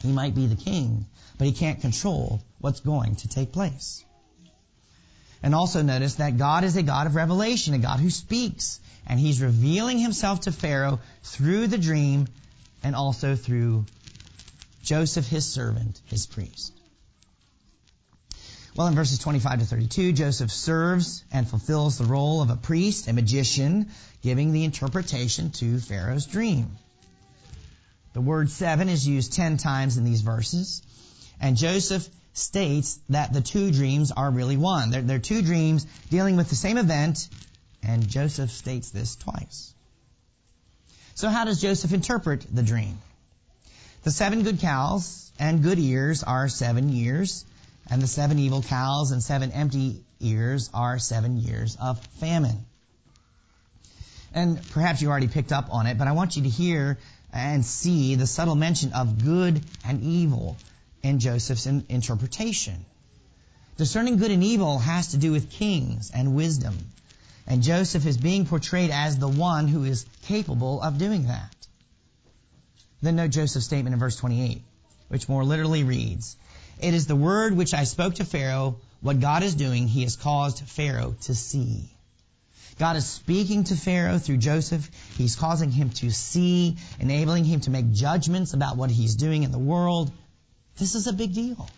He 0.05 0.11
might 0.11 0.35
be 0.35 0.45
the 0.45 0.55
king, 0.55 1.07
but 1.37 1.47
he 1.47 1.53
can't 1.53 1.81
control 1.81 2.41
what's 2.59 2.79
going 2.79 3.15
to 3.17 3.27
take 3.27 3.51
place. 3.51 4.03
And 5.41 5.53
also 5.53 5.81
notice 5.81 6.15
that 6.15 6.37
God 6.37 6.63
is 6.63 6.75
a 6.75 6.83
God 6.83 7.07
of 7.07 7.15
revelation, 7.15 7.73
a 7.73 7.79
God 7.79 7.99
who 7.99 8.09
speaks. 8.09 8.79
And 9.07 9.19
he's 9.19 9.41
revealing 9.41 9.99
himself 9.99 10.41
to 10.41 10.51
Pharaoh 10.51 10.99
through 11.23 11.67
the 11.67 11.77
dream 11.77 12.27
and 12.83 12.95
also 12.95 13.35
through 13.35 13.85
Joseph, 14.83 15.27
his 15.27 15.45
servant, 15.45 16.01
his 16.05 16.25
priest. 16.25 16.73
Well, 18.75 18.87
in 18.87 18.95
verses 18.95 19.19
25 19.19 19.59
to 19.59 19.65
32, 19.65 20.11
Joseph 20.13 20.51
serves 20.51 21.23
and 21.31 21.47
fulfills 21.47 21.97
the 21.97 22.05
role 22.05 22.41
of 22.41 22.49
a 22.49 22.55
priest, 22.55 23.07
a 23.07 23.13
magician, 23.13 23.89
giving 24.21 24.51
the 24.51 24.65
interpretation 24.65 25.51
to 25.51 25.79
Pharaoh's 25.79 26.25
dream. 26.25 26.77
The 28.15 28.21
word 28.21 28.49
seven 28.49 28.89
is 28.89 29.07
used 29.07 29.33
ten 29.33 29.57
times 29.57 29.97
in 29.97 30.05
these 30.05 30.21
verses, 30.21 30.81
and 31.39 31.57
Joseph 31.57 32.07
states 32.33 32.97
that 33.09 33.33
the 33.33 33.41
two 33.41 33.71
dreams 33.71 34.11
are 34.11 34.31
really 34.31 34.57
one. 34.57 34.89
They're, 34.89 35.01
they're 35.01 35.19
two 35.19 35.41
dreams 35.41 35.85
dealing 36.09 36.37
with 36.37 36.49
the 36.49 36.55
same 36.55 36.77
event, 36.77 37.27
and 37.83 38.07
Joseph 38.07 38.51
states 38.51 38.89
this 38.89 39.17
twice. 39.17 39.73
So 41.13 41.27
how 41.27 41.43
does 41.43 41.61
Joseph 41.61 41.93
interpret 41.93 42.45
the 42.49 42.63
dream? 42.63 42.97
The 44.03 44.11
seven 44.11 44.43
good 44.43 44.59
cows 44.59 45.31
and 45.37 45.61
good 45.61 45.77
ears 45.77 46.23
are 46.23 46.47
seven 46.47 46.89
years. 46.89 47.45
And 47.87 48.01
the 48.01 48.07
seven 48.07 48.39
evil 48.39 48.63
cows 48.63 49.11
and 49.11 49.21
seven 49.21 49.51
empty 49.51 50.03
ears 50.19 50.71
are 50.73 50.97
seven 50.97 51.37
years 51.37 51.77
of 51.79 52.03
famine. 52.19 52.65
And 54.33 54.59
perhaps 54.71 55.01
you 55.01 55.09
already 55.09 55.27
picked 55.27 55.51
up 55.51 55.67
on 55.71 55.85
it, 55.85 55.97
but 55.97 56.07
I 56.07 56.13
want 56.13 56.35
you 56.35 56.43
to 56.43 56.49
hear 56.49 56.97
and 57.35 57.65
see 57.65 58.15
the 58.15 58.25
subtle 58.25 58.55
mention 58.55 58.93
of 58.93 59.23
good 59.23 59.61
and 59.85 60.01
evil 60.01 60.57
in 61.03 61.19
Joseph's 61.19 61.65
interpretation. 61.65 62.85
Discerning 63.77 64.17
good 64.17 64.31
and 64.31 64.43
evil 64.43 64.79
has 64.79 65.09
to 65.09 65.17
do 65.17 65.33
with 65.33 65.49
kings 65.49 66.11
and 66.13 66.33
wisdom. 66.33 66.77
And 67.45 67.61
Joseph 67.61 68.05
is 68.05 68.17
being 68.17 68.45
portrayed 68.45 68.89
as 68.89 69.19
the 69.19 69.27
one 69.27 69.67
who 69.67 69.83
is 69.83 70.05
capable 70.23 70.81
of 70.81 70.97
doing 70.97 71.27
that. 71.27 71.53
Then 73.01 73.17
note 73.17 73.31
Joseph's 73.31 73.65
statement 73.65 73.93
in 73.93 73.99
verse 73.99 74.15
28, 74.15 74.61
which 75.09 75.27
more 75.27 75.43
literally 75.43 75.83
reads, 75.83 76.37
it 76.79 76.93
is 76.93 77.05
the 77.05 77.15
word 77.15 77.55
which 77.55 77.73
I 77.73 77.83
spoke 77.83 78.15
to 78.15 78.25
Pharaoh. 78.25 78.77
What 79.01 79.19
God 79.19 79.43
is 79.43 79.55
doing, 79.55 79.87
he 79.87 80.03
has 80.03 80.15
caused 80.15 80.59
Pharaoh 80.59 81.15
to 81.21 81.35
see. 81.35 81.94
God 82.77 82.97
is 82.97 83.05
speaking 83.05 83.63
to 83.65 83.75
Pharaoh 83.75 84.17
through 84.17 84.37
Joseph. 84.37 84.89
He's 85.17 85.35
causing 85.35 85.71
him 85.71 85.91
to 85.91 86.11
see, 86.11 86.77
enabling 86.99 87.45
him 87.45 87.61
to 87.61 87.69
make 87.69 87.91
judgments 87.91 88.53
about 88.53 88.75
what 88.75 88.91
he's 88.91 89.15
doing 89.15 89.43
in 89.43 89.51
the 89.51 89.59
world. 89.59 90.11
This 90.77 90.95
is 90.95 91.07
a 91.07 91.13
big 91.13 91.33
deal. 91.33 91.69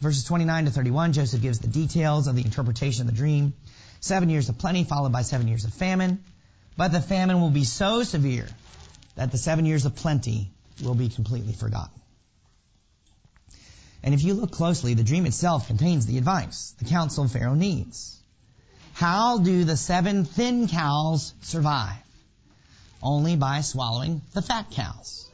Verses 0.00 0.24
29 0.24 0.66
to 0.66 0.70
31, 0.72 1.12
Joseph 1.12 1.40
gives 1.40 1.60
the 1.60 1.68
details 1.68 2.26
of 2.26 2.34
the 2.34 2.44
interpretation 2.44 3.02
of 3.02 3.06
the 3.06 3.16
dream. 3.16 3.54
Seven 4.00 4.28
years 4.28 4.48
of 4.48 4.58
plenty 4.58 4.84
followed 4.84 5.12
by 5.12 5.22
seven 5.22 5.46
years 5.46 5.64
of 5.64 5.72
famine. 5.72 6.22
But 6.76 6.88
the 6.92 7.00
famine 7.00 7.40
will 7.40 7.50
be 7.50 7.64
so 7.64 8.02
severe 8.02 8.46
that 9.14 9.30
the 9.30 9.38
seven 9.38 9.66
years 9.66 9.86
of 9.86 9.94
plenty 9.94 10.50
will 10.82 10.94
be 10.94 11.08
completely 11.08 11.54
forgotten. 11.54 11.98
And 14.02 14.14
if 14.14 14.22
you 14.22 14.34
look 14.34 14.50
closely, 14.50 14.94
the 14.94 15.04
dream 15.04 15.26
itself 15.26 15.68
contains 15.68 16.06
the 16.06 16.18
advice 16.18 16.74
the 16.78 16.84
counsel 16.84 17.26
Pharaoh 17.28 17.54
needs. 17.54 18.20
How 18.96 19.36
do 19.36 19.64
the 19.64 19.76
seven 19.76 20.24
thin 20.24 20.68
cows 20.68 21.34
survive? 21.42 22.02
Only 23.02 23.36
by 23.36 23.60
swallowing 23.60 24.22
the 24.32 24.40
fat 24.40 24.70
cows. 24.70 25.28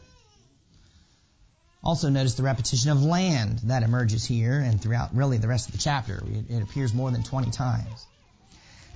Also 1.81 2.09
notice 2.09 2.35
the 2.35 2.43
repetition 2.43 2.91
of 2.91 3.05
land 3.05 3.61
that 3.67 3.85
emerges 3.85 4.25
here 4.25 4.59
and 4.59 4.83
throughout 4.83 5.15
really 5.15 5.39
the 5.39 5.47
rest 5.47 5.69
of 5.69 5.75
the 5.75 5.79
chapter. 5.79 6.21
It 6.49 6.61
appears 6.61 6.93
more 6.93 7.13
than 7.13 7.23
20 7.23 7.53
times. 7.53 8.05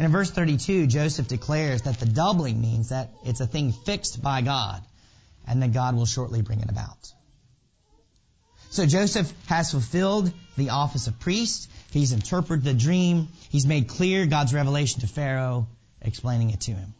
And 0.01 0.07
in 0.07 0.11
verse 0.11 0.33
32, 0.33 0.89
Joseph 0.89 1.29
declares 1.29 1.83
that 1.83 2.01
the 2.01 2.07
doubling 2.07 2.61
means 2.61 2.89
that 2.89 3.11
it's 3.25 3.41
a 3.41 3.47
thing 3.47 3.71
fixed 3.71 4.21
by 4.21 4.43
God 4.43 4.83
and 5.47 5.63
that 5.63 5.75
God 5.75 5.95
will 5.95 6.07
shortly 6.07 6.43
bring 6.43 6.59
it 6.59 6.71
about. 6.71 7.13
So 8.77 8.85
Joseph 8.85 9.33
has 9.47 9.71
fulfilled 9.71 10.31
the 10.59 10.69
office 10.69 11.07
of 11.07 11.19
priest. 11.19 11.71
He's 11.93 12.13
interpreted 12.13 12.63
the 12.63 12.75
dream. 12.75 13.29
He's 13.49 13.67
made 13.67 13.89
clear 13.89 14.27
God's 14.27 14.53
revelation 14.53 15.01
to 15.01 15.07
Pharaoh, 15.07 15.67
explaining 16.03 16.51
it 16.51 16.61
to 16.61 16.73
him. 16.73 16.93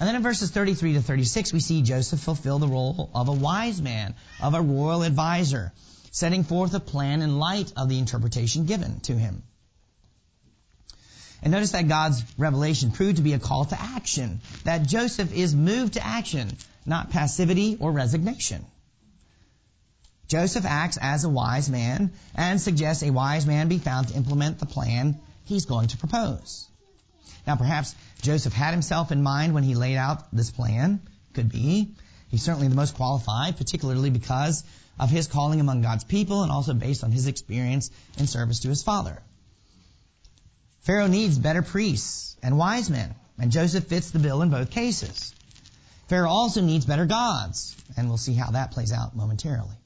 And 0.00 0.08
then 0.08 0.16
in 0.16 0.22
verses 0.22 0.50
33 0.50 0.94
to 0.94 1.02
36, 1.02 1.52
we 1.52 1.60
see 1.60 1.82
Joseph 1.82 2.20
fulfill 2.20 2.58
the 2.58 2.68
role 2.68 3.10
of 3.14 3.28
a 3.28 3.32
wise 3.32 3.82
man, 3.82 4.14
of 4.42 4.54
a 4.54 4.62
royal 4.62 5.02
advisor, 5.02 5.74
setting 6.10 6.42
forth 6.42 6.72
a 6.72 6.80
plan 6.80 7.20
in 7.20 7.38
light 7.38 7.70
of 7.76 7.90
the 7.90 7.98
interpretation 7.98 8.64
given 8.64 9.00
to 9.00 9.12
him. 9.12 9.42
And 11.42 11.52
notice 11.52 11.72
that 11.72 11.86
God's 11.86 12.24
revelation 12.38 12.92
proved 12.92 13.16
to 13.16 13.22
be 13.22 13.34
a 13.34 13.38
call 13.38 13.66
to 13.66 13.78
action, 13.78 14.40
that 14.64 14.86
Joseph 14.86 15.34
is 15.34 15.54
moved 15.54 15.92
to 15.94 16.06
action, 16.06 16.48
not 16.86 17.10
passivity 17.10 17.76
or 17.78 17.92
resignation. 17.92 18.64
Joseph 20.28 20.66
acts 20.66 20.98
as 21.00 21.24
a 21.24 21.28
wise 21.28 21.70
man 21.70 22.12
and 22.34 22.60
suggests 22.60 23.02
a 23.02 23.10
wise 23.10 23.46
man 23.46 23.68
be 23.68 23.78
found 23.78 24.08
to 24.08 24.14
implement 24.14 24.58
the 24.58 24.66
plan 24.66 25.18
he's 25.44 25.64
going 25.64 25.88
to 25.88 25.96
propose. 25.96 26.68
Now 27.46 27.56
perhaps 27.56 27.94
Joseph 28.20 28.52
had 28.52 28.72
himself 28.72 29.10
in 29.10 29.22
mind 29.22 29.54
when 29.54 29.64
he 29.64 29.74
laid 29.74 29.96
out 29.96 30.34
this 30.34 30.50
plan. 30.50 31.00
Could 31.32 31.50
be. 31.50 31.94
He's 32.28 32.42
certainly 32.42 32.68
the 32.68 32.74
most 32.74 32.94
qualified, 32.94 33.56
particularly 33.56 34.10
because 34.10 34.64
of 35.00 35.08
his 35.08 35.28
calling 35.28 35.60
among 35.60 35.80
God's 35.80 36.04
people 36.04 36.42
and 36.42 36.52
also 36.52 36.74
based 36.74 37.04
on 37.04 37.12
his 37.12 37.26
experience 37.26 37.90
in 38.18 38.26
service 38.26 38.60
to 38.60 38.68
his 38.68 38.82
father. 38.82 39.22
Pharaoh 40.80 41.06
needs 41.06 41.38
better 41.38 41.62
priests 41.62 42.36
and 42.42 42.58
wise 42.58 42.90
men, 42.90 43.14
and 43.38 43.50
Joseph 43.50 43.84
fits 43.84 44.10
the 44.10 44.18
bill 44.18 44.42
in 44.42 44.50
both 44.50 44.70
cases. 44.70 45.34
Pharaoh 46.08 46.30
also 46.30 46.60
needs 46.60 46.84
better 46.84 47.06
gods, 47.06 47.76
and 47.96 48.08
we'll 48.08 48.18
see 48.18 48.34
how 48.34 48.50
that 48.50 48.72
plays 48.72 48.92
out 48.92 49.16
momentarily. 49.16 49.76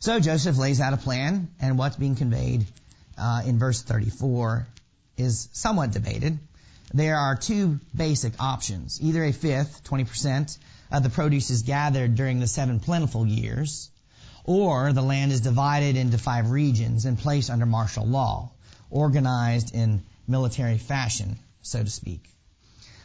So 0.00 0.20
Joseph 0.20 0.56
lays 0.56 0.80
out 0.80 0.92
a 0.92 0.96
plan, 0.96 1.48
and 1.60 1.76
what's 1.76 1.96
being 1.96 2.14
conveyed 2.14 2.64
uh, 3.16 3.42
in 3.44 3.58
verse 3.58 3.82
34 3.82 4.66
is 5.16 5.48
somewhat 5.52 5.90
debated. 5.90 6.38
There 6.94 7.16
are 7.16 7.34
two 7.34 7.80
basic 7.96 8.40
options. 8.40 9.00
Either 9.02 9.24
a 9.24 9.32
fifth, 9.32 9.82
20%, 9.84 10.56
of 10.90 11.02
the 11.02 11.10
produce 11.10 11.50
is 11.50 11.62
gathered 11.62 12.14
during 12.14 12.38
the 12.38 12.46
seven 12.46 12.78
plentiful 12.78 13.26
years, 13.26 13.90
or 14.44 14.92
the 14.92 15.02
land 15.02 15.32
is 15.32 15.40
divided 15.40 15.96
into 15.96 16.16
five 16.16 16.50
regions 16.50 17.04
and 17.04 17.18
placed 17.18 17.50
under 17.50 17.66
martial 17.66 18.06
law, 18.06 18.50
organized 18.90 19.74
in 19.74 20.02
military 20.26 20.78
fashion, 20.78 21.36
so 21.62 21.82
to 21.82 21.90
speak. 21.90 22.22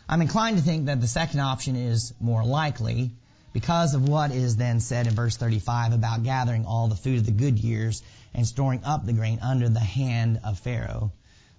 I'm 0.08 0.22
inclined 0.22 0.58
to 0.58 0.64
think 0.64 0.86
that 0.86 1.02
the 1.02 1.08
second 1.08 1.40
option 1.40 1.76
is 1.76 2.14
more 2.20 2.46
likely, 2.46 3.12
because 3.54 3.94
of 3.94 4.10
what 4.10 4.32
is 4.32 4.56
then 4.58 4.80
said 4.80 5.08
in 5.08 5.14
verse 5.14 5.38
35 5.38 5.94
about 5.94 6.24
gathering 6.24 6.66
all 6.66 6.88
the 6.88 6.96
food 6.96 7.20
of 7.20 7.26
the 7.26 7.32
good 7.32 7.60
years 7.60 8.02
and 8.34 8.46
storing 8.46 8.84
up 8.84 9.06
the 9.06 9.14
grain 9.14 9.40
under 9.42 9.70
the 9.70 9.80
hand 9.80 10.42
of 10.44 10.60
Pharaoh 10.60 11.14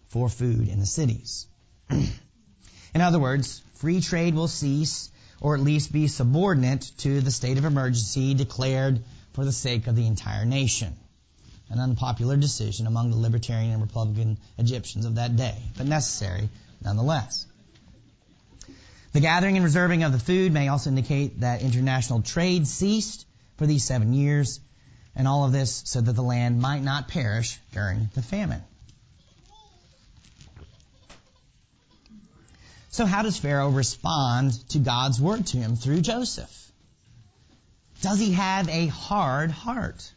for 0.09 0.29
food 0.29 0.69
in 0.69 0.81
the 0.81 0.87
cities. 0.87 1.47
In 1.91 3.01
other 3.01 3.19
words, 3.19 3.63
free 3.77 4.01
trade 4.01 4.35
will 4.35 4.49
cease 4.49 5.11
or 5.41 5.55
at 5.55 5.61
least 5.61 5.93
be 5.93 6.09
subordinate 6.09 6.91
to 6.99 7.21
the 7.21 7.31
state 7.31 7.59
of 7.59 7.65
emergency 7.65 8.35
declared 8.35 9.03
for 9.33 9.45
the 9.45 9.53
sake 9.53 9.87
of 9.87 9.97
the 9.97 10.07
entire 10.07 10.45
nation. 10.45 10.97
An 11.71 11.79
unpopular 11.79 12.37
decision 12.37 12.87
among 12.87 13.11
the 13.11 13.17
libertarian 13.17 13.73
and 13.73 13.83
republican 13.83 14.39
Egyptians 14.59 15.07
of 15.07 15.17
that 15.17 15.37
day, 15.37 15.57
but 15.77 15.87
necessary 15.87 16.49
nonetheless. 16.83 17.47
The 19.15 19.21
gathering 19.21 19.55
and 19.57 19.65
reserving 19.65 20.03
of 20.03 20.11
the 20.11 20.19
food 20.19 20.53
may 20.53 20.67
also 20.67 20.91
indicate 20.91 21.41
that 21.41 21.63
international 21.63 22.21
trade 22.23 22.67
ceased 22.67 23.27
for 23.57 23.65
these 23.65 23.85
seven 23.85 24.13
years, 24.13 24.59
and 25.15 25.29
all 25.29 25.45
of 25.45 25.53
this 25.53 25.83
so 25.87 26.01
that 26.01 26.13
the 26.15 26.23
land 26.23 26.61
might 26.61 26.83
not 26.83 27.07
perish 27.07 27.61
during 27.73 28.11
the 28.15 28.23
famine. 28.23 28.61
So 32.91 33.07
how 33.07 33.23
does 33.23 33.39
Pharaoh 33.39 33.71
respond 33.71 34.53
to 34.71 34.81
God's 34.81 35.21
word 35.21 35.47
to 35.47 35.59
him 35.59 35.77
through 35.77 36.01
Joseph? 36.01 36.73
Does 38.01 38.19
he 38.19 38.33
have 38.33 38.69
a 38.69 38.89
hard 38.89 39.53
heart? 39.53 40.13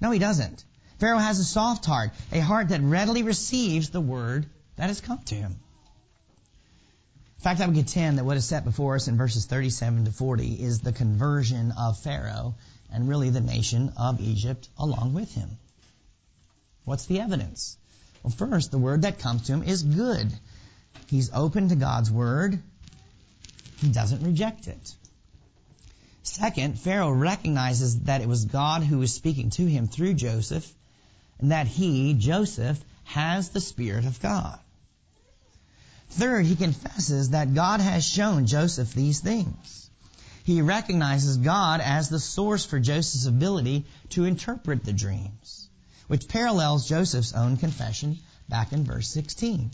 No, 0.00 0.10
he 0.10 0.18
doesn't. 0.18 0.64
Pharaoh 0.98 1.18
has 1.18 1.38
a 1.38 1.44
soft 1.44 1.84
heart, 1.84 2.10
a 2.32 2.40
heart 2.40 2.70
that 2.70 2.80
readily 2.80 3.22
receives 3.22 3.90
the 3.90 4.00
word 4.00 4.46
that 4.74 4.88
has 4.88 5.00
come 5.00 5.20
to 5.26 5.36
him. 5.36 5.60
In 7.44 7.50
fact, 7.50 7.60
I 7.60 7.66
would 7.66 7.76
contend 7.76 8.16
that 8.16 8.24
what 8.24 8.38
is 8.38 8.46
set 8.46 8.64
before 8.64 8.94
us 8.94 9.06
in 9.06 9.18
verses 9.18 9.44
37 9.44 10.06
to 10.06 10.12
40 10.12 10.62
is 10.62 10.80
the 10.80 10.94
conversion 10.94 11.72
of 11.72 11.98
Pharaoh 11.98 12.54
and 12.90 13.06
really 13.06 13.28
the 13.28 13.42
nation 13.42 13.92
of 13.98 14.18
Egypt 14.22 14.66
along 14.78 15.12
with 15.12 15.34
him. 15.34 15.50
What's 16.86 17.04
the 17.04 17.20
evidence? 17.20 17.76
Well, 18.22 18.30
first, 18.30 18.70
the 18.70 18.78
word 18.78 19.02
that 19.02 19.18
comes 19.18 19.42
to 19.42 19.52
him 19.52 19.62
is 19.62 19.82
good. 19.82 20.32
He's 21.08 21.34
open 21.34 21.68
to 21.68 21.76
God's 21.76 22.10
word. 22.10 22.62
He 23.76 23.88
doesn't 23.88 24.24
reject 24.24 24.66
it. 24.66 24.94
Second, 26.22 26.78
Pharaoh 26.78 27.10
recognizes 27.10 28.04
that 28.04 28.22
it 28.22 28.26
was 28.26 28.46
God 28.46 28.84
who 28.84 29.00
was 29.00 29.12
speaking 29.12 29.50
to 29.50 29.66
him 29.66 29.86
through 29.86 30.14
Joseph 30.14 30.66
and 31.40 31.52
that 31.52 31.66
he, 31.66 32.14
Joseph, 32.14 32.82
has 33.04 33.50
the 33.50 33.60
Spirit 33.60 34.06
of 34.06 34.18
God. 34.22 34.58
Third, 36.16 36.46
he 36.46 36.54
confesses 36.54 37.30
that 37.30 37.54
God 37.54 37.80
has 37.80 38.04
shown 38.04 38.46
Joseph 38.46 38.94
these 38.94 39.18
things. 39.18 39.90
He 40.44 40.62
recognizes 40.62 41.38
God 41.38 41.80
as 41.80 42.08
the 42.08 42.20
source 42.20 42.64
for 42.64 42.78
Joseph's 42.78 43.26
ability 43.26 43.86
to 44.10 44.24
interpret 44.24 44.84
the 44.84 44.92
dreams, 44.92 45.68
which 46.06 46.28
parallels 46.28 46.88
Joseph's 46.88 47.32
own 47.32 47.56
confession 47.56 48.18
back 48.48 48.72
in 48.72 48.84
verse 48.84 49.08
16. 49.08 49.72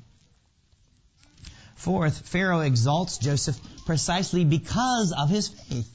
Fourth, 1.75 2.27
Pharaoh 2.29 2.61
exalts 2.61 3.19
Joseph 3.19 3.61
precisely 3.85 4.45
because 4.45 5.13
of 5.13 5.29
his 5.29 5.49
faith 5.49 5.91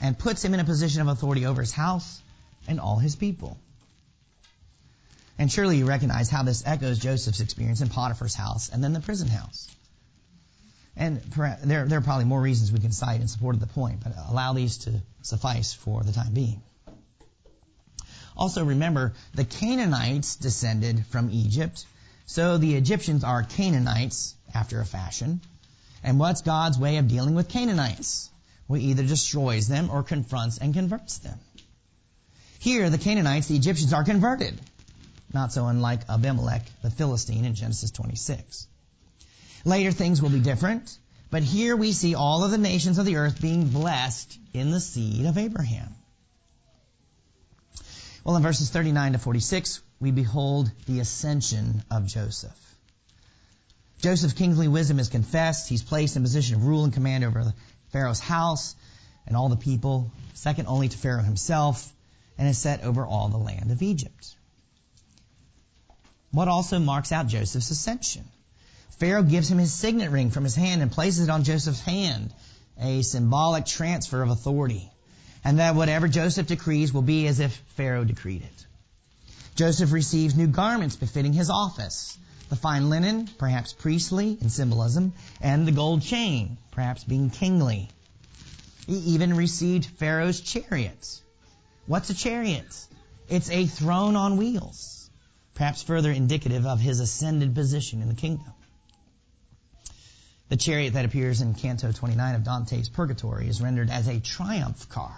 and 0.00 0.18
puts 0.18 0.44
him 0.44 0.52
in 0.52 0.60
a 0.60 0.64
position 0.64 1.00
of 1.00 1.08
authority 1.08 1.46
over 1.46 1.60
his 1.60 1.72
house 1.72 2.20
and 2.66 2.80
all 2.80 2.98
his 2.98 3.14
people. 3.14 3.56
And 5.40 5.50
surely 5.50 5.78
you 5.78 5.86
recognize 5.86 6.28
how 6.28 6.42
this 6.42 6.64
echoes 6.66 6.98
Joseph's 6.98 7.40
experience 7.40 7.80
in 7.80 7.88
Potiphar's 7.88 8.34
house 8.34 8.68
and 8.68 8.84
then 8.84 8.92
the 8.92 9.00
prison 9.00 9.26
house. 9.26 9.74
And 10.94 11.22
there, 11.22 11.86
there 11.86 11.98
are 11.98 12.02
probably 12.02 12.26
more 12.26 12.42
reasons 12.42 12.70
we 12.70 12.78
can 12.78 12.92
cite 12.92 13.22
in 13.22 13.26
support 13.26 13.54
of 13.54 13.60
the 13.62 13.66
point, 13.66 14.04
but 14.04 14.12
allow 14.28 14.52
these 14.52 14.76
to 14.84 15.00
suffice 15.22 15.72
for 15.72 16.02
the 16.02 16.12
time 16.12 16.34
being. 16.34 16.60
Also 18.36 18.66
remember, 18.66 19.14
the 19.32 19.46
Canaanites 19.46 20.36
descended 20.36 21.06
from 21.06 21.30
Egypt, 21.30 21.86
so 22.26 22.58
the 22.58 22.74
Egyptians 22.74 23.24
are 23.24 23.42
Canaanites 23.42 24.34
after 24.54 24.78
a 24.82 24.84
fashion. 24.84 25.40
And 26.04 26.18
what's 26.18 26.42
God's 26.42 26.78
way 26.78 26.98
of 26.98 27.08
dealing 27.08 27.34
with 27.34 27.48
Canaanites? 27.48 28.28
He 28.68 28.90
either 28.90 29.04
destroys 29.04 29.68
them 29.68 29.88
or 29.88 30.02
confronts 30.02 30.58
and 30.58 30.74
converts 30.74 31.16
them. 31.16 31.38
Here, 32.58 32.90
the 32.90 32.98
Canaanites, 32.98 33.46
the 33.46 33.56
Egyptians, 33.56 33.94
are 33.94 34.04
converted 34.04 34.60
not 35.32 35.52
so 35.52 35.66
unlike 35.66 36.08
Abimelech, 36.08 36.66
the 36.82 36.90
Philistine, 36.90 37.44
in 37.44 37.54
Genesis 37.54 37.90
26. 37.90 38.66
Later 39.64 39.92
things 39.92 40.20
will 40.20 40.30
be 40.30 40.40
different, 40.40 40.96
but 41.30 41.42
here 41.42 41.76
we 41.76 41.92
see 41.92 42.14
all 42.14 42.44
of 42.44 42.50
the 42.50 42.58
nations 42.58 42.98
of 42.98 43.06
the 43.06 43.16
earth 43.16 43.40
being 43.40 43.68
blessed 43.68 44.38
in 44.52 44.70
the 44.70 44.80
seed 44.80 45.26
of 45.26 45.38
Abraham. 45.38 45.94
Well, 48.24 48.36
in 48.36 48.42
verses 48.42 48.70
39 48.70 49.12
to 49.12 49.18
46, 49.18 49.80
we 50.00 50.10
behold 50.10 50.70
the 50.86 51.00
ascension 51.00 51.82
of 51.90 52.06
Joseph. 52.06 52.56
Joseph's 54.02 54.34
kingly 54.34 54.66
wisdom 54.66 54.98
is 54.98 55.08
confessed. 55.08 55.68
He's 55.68 55.82
placed 55.82 56.16
in 56.16 56.22
position 56.22 56.56
of 56.56 56.64
rule 56.64 56.84
and 56.84 56.92
command 56.92 57.22
over 57.22 57.54
Pharaoh's 57.92 58.20
house 58.20 58.74
and 59.26 59.36
all 59.36 59.48
the 59.48 59.56
people, 59.56 60.10
second 60.34 60.66
only 60.66 60.88
to 60.88 60.98
Pharaoh 60.98 61.22
himself, 61.22 61.92
and 62.38 62.48
is 62.48 62.58
set 62.58 62.82
over 62.82 63.06
all 63.06 63.28
the 63.28 63.36
land 63.36 63.70
of 63.70 63.82
Egypt 63.82 64.36
what 66.32 66.48
also 66.48 66.78
marks 66.78 67.12
out 67.12 67.26
Joseph's 67.26 67.70
ascension. 67.70 68.24
Pharaoh 68.98 69.22
gives 69.22 69.50
him 69.50 69.58
his 69.58 69.72
signet 69.72 70.10
ring 70.10 70.30
from 70.30 70.44
his 70.44 70.54
hand 70.54 70.82
and 70.82 70.92
places 70.92 71.24
it 71.24 71.30
on 71.30 71.44
Joseph's 71.44 71.80
hand, 71.80 72.32
a 72.78 73.02
symbolic 73.02 73.66
transfer 73.66 74.22
of 74.22 74.30
authority. 74.30 74.90
And 75.42 75.58
that 75.58 75.74
whatever 75.74 76.06
Joseph 76.06 76.46
decrees 76.46 76.92
will 76.92 77.02
be 77.02 77.26
as 77.26 77.40
if 77.40 77.56
Pharaoh 77.76 78.04
decreed 78.04 78.42
it. 78.42 78.66
Joseph 79.56 79.92
receives 79.92 80.36
new 80.36 80.46
garments 80.46 80.96
befitting 80.96 81.32
his 81.32 81.50
office. 81.50 82.16
The 82.50 82.56
fine 82.56 82.90
linen, 82.90 83.28
perhaps 83.38 83.72
priestly 83.72 84.36
in 84.40 84.50
symbolism, 84.50 85.14
and 85.40 85.66
the 85.66 85.72
gold 85.72 86.02
chain, 86.02 86.58
perhaps 86.72 87.04
being 87.04 87.30
kingly. 87.30 87.88
He 88.86 88.96
even 89.14 89.34
received 89.34 89.86
Pharaoh's 89.86 90.40
chariots. 90.40 91.22
What's 91.86 92.10
a 92.10 92.14
chariot? 92.14 92.86
It's 93.28 93.50
a 93.50 93.66
throne 93.66 94.16
on 94.16 94.36
wheels 94.36 94.99
perhaps 95.60 95.82
further 95.82 96.10
indicative 96.10 96.64
of 96.64 96.80
his 96.80 97.00
ascended 97.00 97.54
position 97.54 98.00
in 98.00 98.08
the 98.08 98.14
kingdom. 98.14 98.50
The 100.48 100.56
chariot 100.56 100.94
that 100.94 101.04
appears 101.04 101.42
in 101.42 101.52
Canto 101.52 101.92
29 101.92 102.34
of 102.34 102.44
Dante's 102.44 102.88
Purgatory 102.88 103.46
is 103.46 103.60
rendered 103.60 103.90
as 103.90 104.08
a 104.08 104.20
triumph 104.20 104.88
car. 104.88 105.14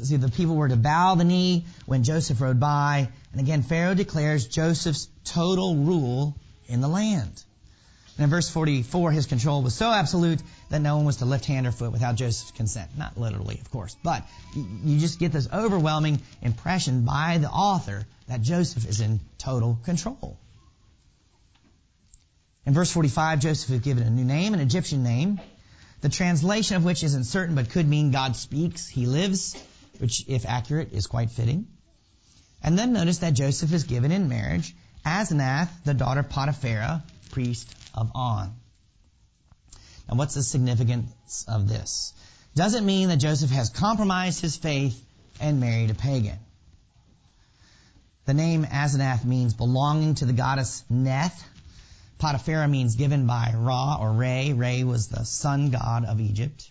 See, 0.00 0.16
the 0.16 0.30
people 0.30 0.56
were 0.56 0.68
to 0.68 0.76
bow 0.76 1.16
the 1.16 1.24
knee 1.24 1.66
when 1.84 2.04
Joseph 2.04 2.40
rode 2.40 2.58
by, 2.58 3.10
and 3.32 3.40
again, 3.42 3.62
Pharaoh 3.62 3.94
declares 3.94 4.46
Joseph's 4.46 5.08
total 5.24 5.76
rule 5.76 6.34
in 6.66 6.80
the 6.80 6.88
land. 6.88 7.44
And 8.16 8.24
in 8.24 8.30
verse 8.30 8.48
44, 8.48 9.12
his 9.12 9.26
control 9.26 9.60
was 9.60 9.74
so 9.74 9.92
absolute 9.92 10.40
that 10.70 10.80
no 10.80 10.96
one 10.96 11.04
was 11.04 11.16
to 11.16 11.26
lift 11.26 11.44
hand 11.44 11.66
or 11.66 11.72
foot 11.72 11.92
without 11.92 12.14
Joseph's 12.14 12.52
consent. 12.52 12.90
Not 12.96 13.18
literally, 13.18 13.58
of 13.60 13.70
course, 13.70 13.94
but 14.02 14.26
you 14.54 14.98
just 14.98 15.18
get 15.18 15.32
this 15.32 15.48
overwhelming 15.52 16.22
impression 16.40 17.04
by 17.04 17.36
the 17.36 17.50
author 17.50 18.06
that 18.28 18.42
Joseph 18.42 18.88
is 18.88 19.00
in 19.00 19.20
total 19.38 19.78
control. 19.84 20.38
In 22.64 22.74
verse 22.74 22.90
45, 22.92 23.40
Joseph 23.40 23.70
is 23.70 23.80
given 23.80 24.04
a 24.04 24.10
new 24.10 24.24
name, 24.24 24.54
an 24.54 24.60
Egyptian 24.60 25.02
name, 25.02 25.40
the 26.00 26.08
translation 26.08 26.76
of 26.76 26.84
which 26.84 27.02
isn't 27.02 27.24
certain 27.24 27.54
but 27.54 27.70
could 27.70 27.88
mean 27.88 28.10
God 28.10 28.36
speaks, 28.36 28.88
he 28.88 29.06
lives, 29.06 29.56
which, 29.98 30.24
if 30.28 30.46
accurate, 30.46 30.92
is 30.92 31.06
quite 31.06 31.30
fitting. 31.30 31.66
And 32.62 32.78
then 32.78 32.92
notice 32.92 33.18
that 33.18 33.34
Joseph 33.34 33.72
is 33.72 33.84
given 33.84 34.12
in 34.12 34.28
marriage 34.28 34.74
Asenath, 35.04 35.70
the 35.84 35.94
daughter 35.94 36.20
of 36.20 36.28
Potiphera, 36.28 37.02
priest 37.30 37.68
of 37.94 38.12
On. 38.14 38.54
Now, 40.08 40.16
what's 40.16 40.34
the 40.34 40.42
significance 40.42 41.44
of 41.48 41.68
this? 41.68 42.12
Does 42.54 42.74
it 42.74 42.82
mean 42.82 43.08
that 43.08 43.16
Joseph 43.16 43.50
has 43.50 43.70
compromised 43.70 44.40
his 44.40 44.56
faith 44.56 45.02
and 45.40 45.58
married 45.58 45.90
a 45.90 45.94
pagan? 45.94 46.38
The 48.24 48.34
name 48.34 48.64
Asenath 48.64 49.24
means 49.24 49.52
belonging 49.52 50.14
to 50.16 50.26
the 50.26 50.32
goddess 50.32 50.84
Neith. 50.88 51.44
Potiphera 52.18 52.68
means 52.68 52.94
given 52.94 53.26
by 53.26 53.52
Ra 53.52 53.96
or 54.00 54.12
Re. 54.12 54.52
Re 54.52 54.84
was 54.84 55.08
the 55.08 55.24
sun 55.24 55.70
god 55.70 56.04
of 56.04 56.20
Egypt. 56.20 56.70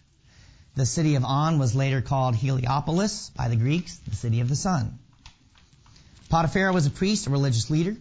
The 0.75 0.85
city 0.85 1.15
of 1.15 1.25
On 1.25 1.59
was 1.59 1.75
later 1.75 2.01
called 2.01 2.35
Heliopolis 2.35 3.31
by 3.35 3.49
the 3.49 3.57
Greeks, 3.57 3.97
the 4.07 4.15
city 4.15 4.39
of 4.39 4.47
the 4.47 4.55
sun. 4.55 4.97
Potiphera 6.29 6.71
was 6.71 6.85
a 6.85 6.89
priest, 6.89 7.27
a 7.27 7.29
religious 7.29 7.69
leader. 7.69 7.97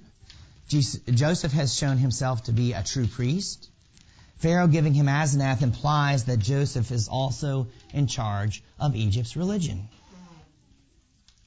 Joseph 0.69 1.51
has 1.51 1.75
shown 1.75 1.99
himself 1.99 2.45
to 2.45 2.53
be 2.53 2.73
a 2.73 2.85
true 2.85 3.09
priest. 3.09 3.69
Pharaoh 4.39 4.69
giving 4.69 4.95
him 4.95 5.07
Asenath 5.07 5.63
implies 5.63 6.27
that 6.27 6.39
Joseph 6.39 6.93
is 6.93 7.09
also 7.09 7.67
in 7.93 8.07
charge 8.07 8.63
of 8.79 8.95
Egypt's 8.95 9.37
religion. 9.37 9.89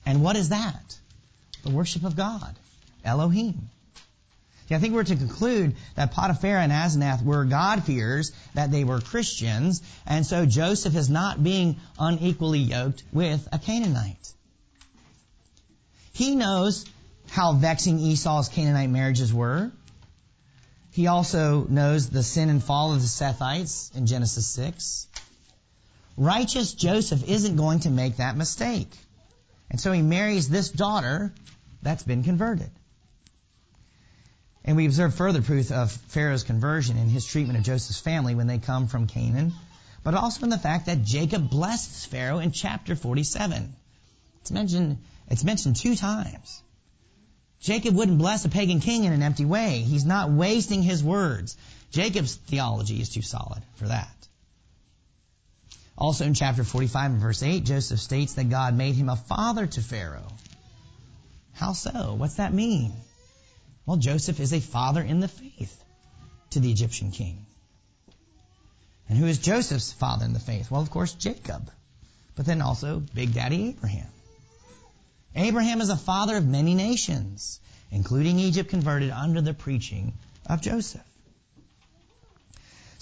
And 0.06 0.22
what 0.22 0.36
is 0.36 0.50
that? 0.50 1.00
The 1.64 1.72
worship 1.72 2.04
of 2.04 2.16
God, 2.16 2.56
Elohim. 3.06 3.70
See, 4.68 4.76
I 4.76 4.80
think 4.80 4.94
we're 4.94 5.04
to 5.04 5.16
conclude 5.16 5.76
that 5.96 6.12
Potiphar 6.12 6.58
and 6.58 6.72
Asenath 6.72 7.24
were 7.24 7.46
God-fearers, 7.46 8.32
that 8.54 8.72
they 8.72 8.84
were 8.84 9.02
Christians, 9.02 9.82
and 10.06 10.26
so 10.26 10.46
Joseph 10.46 10.96
is 10.96 11.10
not 11.10 11.44
being 11.44 11.78
unequally 12.00 12.60
yoked 12.60 13.04
with 13.12 13.48
a 13.52 13.60
Canaanite. 13.60 14.34
He 16.14 16.36
knows 16.36 16.86
how 17.30 17.54
vexing 17.54 18.00
Esau's 18.00 18.50
Canaanite 18.50 18.90
marriages 18.90 19.34
were. 19.34 19.72
He 20.92 21.08
also 21.08 21.66
knows 21.68 22.10
the 22.10 22.24
sin 22.24 22.50
and 22.50 22.64
fall 22.64 22.94
of 22.94 23.02
the 23.02 23.08
Sethites 23.08 23.96
in 23.96 24.06
Genesis 24.06 24.46
6. 24.48 25.08
Righteous 26.16 26.74
Joseph 26.74 27.28
isn't 27.28 27.56
going 27.56 27.80
to 27.82 27.90
make 27.90 28.18
that 28.18 28.38
mistake. 28.38 28.92
And 29.74 29.82
so 29.82 29.92
he 29.92 30.04
marries 30.04 30.48
this 30.48 30.70
daughter 30.70 31.34
that's 31.82 32.04
been 32.04 32.24
converted. 32.24 32.70
And 34.64 34.78
we 34.78 34.86
observe 34.86 35.16
further 35.16 35.42
proof 35.42 35.72
of 35.72 35.92
Pharaoh's 35.92 36.44
conversion 36.44 36.96
in 36.96 37.10
his 37.10 37.26
treatment 37.26 37.58
of 37.58 37.66
Joseph's 37.66 38.00
family 38.00 38.36
when 38.36 38.46
they 38.46 38.60
come 38.60 38.88
from 38.88 39.08
Canaan, 39.08 39.52
but 40.04 40.14
also 40.14 40.44
in 40.44 40.52
the 40.52 40.60
fact 40.60 40.86
that 40.86 41.04
Jacob 41.04 41.50
blesses 41.50 42.06
Pharaoh 42.06 42.38
in 42.38 42.52
chapter 42.52 42.96
47. 42.96 43.76
It's 44.42 44.52
mentioned, 44.52 45.00
it's 45.28 45.44
mentioned 45.44 45.76
two 45.76 45.96
times. 45.96 46.62
Jacob 47.60 47.96
wouldn't 47.96 48.20
bless 48.20 48.46
a 48.46 48.50
pagan 48.50 48.80
king 48.80 49.06
in 49.06 49.12
an 49.12 49.24
empty 49.24 49.46
way. 49.46 49.80
He's 49.80 50.06
not 50.06 50.30
wasting 50.30 50.84
his 50.84 51.04
words. 51.04 51.58
Jacob's 51.92 52.36
theology 52.36 53.02
is 53.02 53.10
too 53.10 53.24
solid 53.24 53.64
for 53.78 53.88
that. 53.88 54.28
Also 55.98 56.26
in 56.26 56.34
chapter 56.34 56.64
45 56.64 57.12
and 57.12 57.22
verse 57.22 57.44
8, 57.44 57.64
Joseph 57.64 58.00
states 58.00 58.34
that 58.34 58.50
God 58.50 58.76
made 58.76 58.96
him 58.96 59.10
a 59.10 59.16
father 59.16 59.68
to 59.68 59.82
Pharaoh. 59.82 60.28
How 61.54 61.74
so? 61.74 62.16
What's 62.18 62.36
that 62.36 62.54
mean? 62.54 62.94
Well, 63.86 63.98
Joseph 63.98 64.40
is 64.40 64.54
a 64.54 64.60
father 64.60 65.02
in 65.02 65.20
the 65.20 65.28
faith 65.28 65.84
to 66.52 66.60
the 66.60 66.72
Egyptian 66.72 67.12
king. 67.12 67.46
And 69.08 69.18
who 69.18 69.26
is 69.28 69.38
Joseph's 69.38 69.92
father 69.92 70.26
in 70.26 70.34
the 70.34 70.40
faith? 70.40 70.72
Well, 70.72 70.82
of 70.82 70.90
course, 70.90 71.14
Jacob. 71.14 71.70
But 72.36 72.46
then 72.46 72.62
also 72.62 73.00
Big 73.00 73.34
Daddy 73.34 73.70
Abraham. 73.70 74.08
Abraham 75.36 75.82
is 75.82 75.90
a 75.90 75.98
father 75.98 76.38
of 76.38 76.48
many 76.48 76.74
nations, 76.74 77.60
including 77.92 78.40
Egypt 78.40 78.70
converted 78.70 79.12
under 79.12 79.42
the 79.42 79.54
preaching 79.54 80.14
of 80.48 80.62
Joseph. 80.62 81.02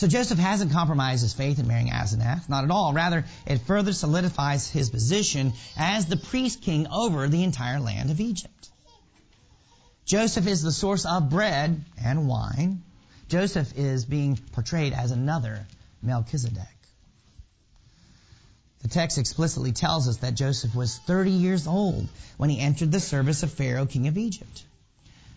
So 0.02 0.08
Joseph 0.08 0.40
hasn't 0.40 0.72
compromised 0.72 1.22
his 1.22 1.34
faith 1.34 1.60
in 1.60 1.68
marrying 1.68 1.92
Asenath, 1.92 2.50
not 2.50 2.64
at 2.64 2.72
all. 2.72 2.92
Rather, 2.92 3.24
it 3.46 3.62
further 3.68 3.94
solidifies 3.94 4.68
his 4.68 4.90
position 4.90 5.54
as 5.78 6.08
the 6.08 6.18
priest 6.18 6.64
king 6.64 6.88
over 6.88 7.28
the 7.28 7.44
entire 7.44 7.80
land 7.80 8.10
of 8.10 8.20
Egypt. 8.20 8.72
Joseph 10.04 10.48
is 10.48 10.64
the 10.64 10.72
source 10.72 11.06
of 11.06 11.30
bread 11.30 11.86
and 12.04 12.28
wine. 12.28 12.82
Joseph 13.30 13.78
is 13.78 14.04
being 14.04 14.38
portrayed 14.54 14.94
as 14.94 15.12
another 15.12 15.68
Melchizedek. 16.02 16.80
The 18.82 18.88
text 18.88 19.20
explicitly 19.20 19.72
tells 19.72 20.08
us 20.08 20.18
that 20.18 20.34
Joseph 20.34 20.74
was 20.74 20.98
30 20.98 21.30
years 21.30 21.68
old 21.68 22.10
when 22.38 22.50
he 22.50 22.60
entered 22.60 22.92
the 22.92 23.00
service 23.00 23.44
of 23.44 23.54
Pharaoh, 23.54 23.86
king 23.86 24.08
of 24.08 24.18
Egypt. 24.18 24.64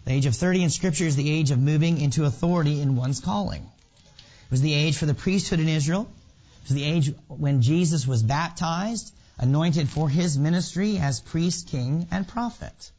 The 0.06 0.12
age 0.12 0.24
of 0.24 0.34
30 0.34 0.62
in 0.62 0.70
Scripture 0.70 1.04
is 1.04 1.16
the 1.16 1.30
age 1.30 1.50
of 1.50 1.58
moving 1.58 2.00
into 2.00 2.24
authority 2.24 2.80
in 2.80 2.96
one's 2.96 3.20
calling. 3.20 3.70
It 4.44 4.50
was 4.50 4.60
the 4.60 4.74
age 4.74 4.96
for 4.96 5.06
the 5.06 5.14
priesthood 5.14 5.60
in 5.60 5.68
Israel. 5.68 6.08
It 6.62 6.68
was 6.68 6.74
the 6.74 6.84
age 6.84 7.14
when 7.28 7.62
Jesus 7.62 8.06
was 8.06 8.22
baptized, 8.22 9.12
anointed 9.38 9.88
for 9.88 10.08
his 10.08 10.38
ministry 10.38 10.98
as 10.98 11.20
priest, 11.20 11.68
king, 11.68 12.06
and 12.10 12.26
prophet. 12.26 12.90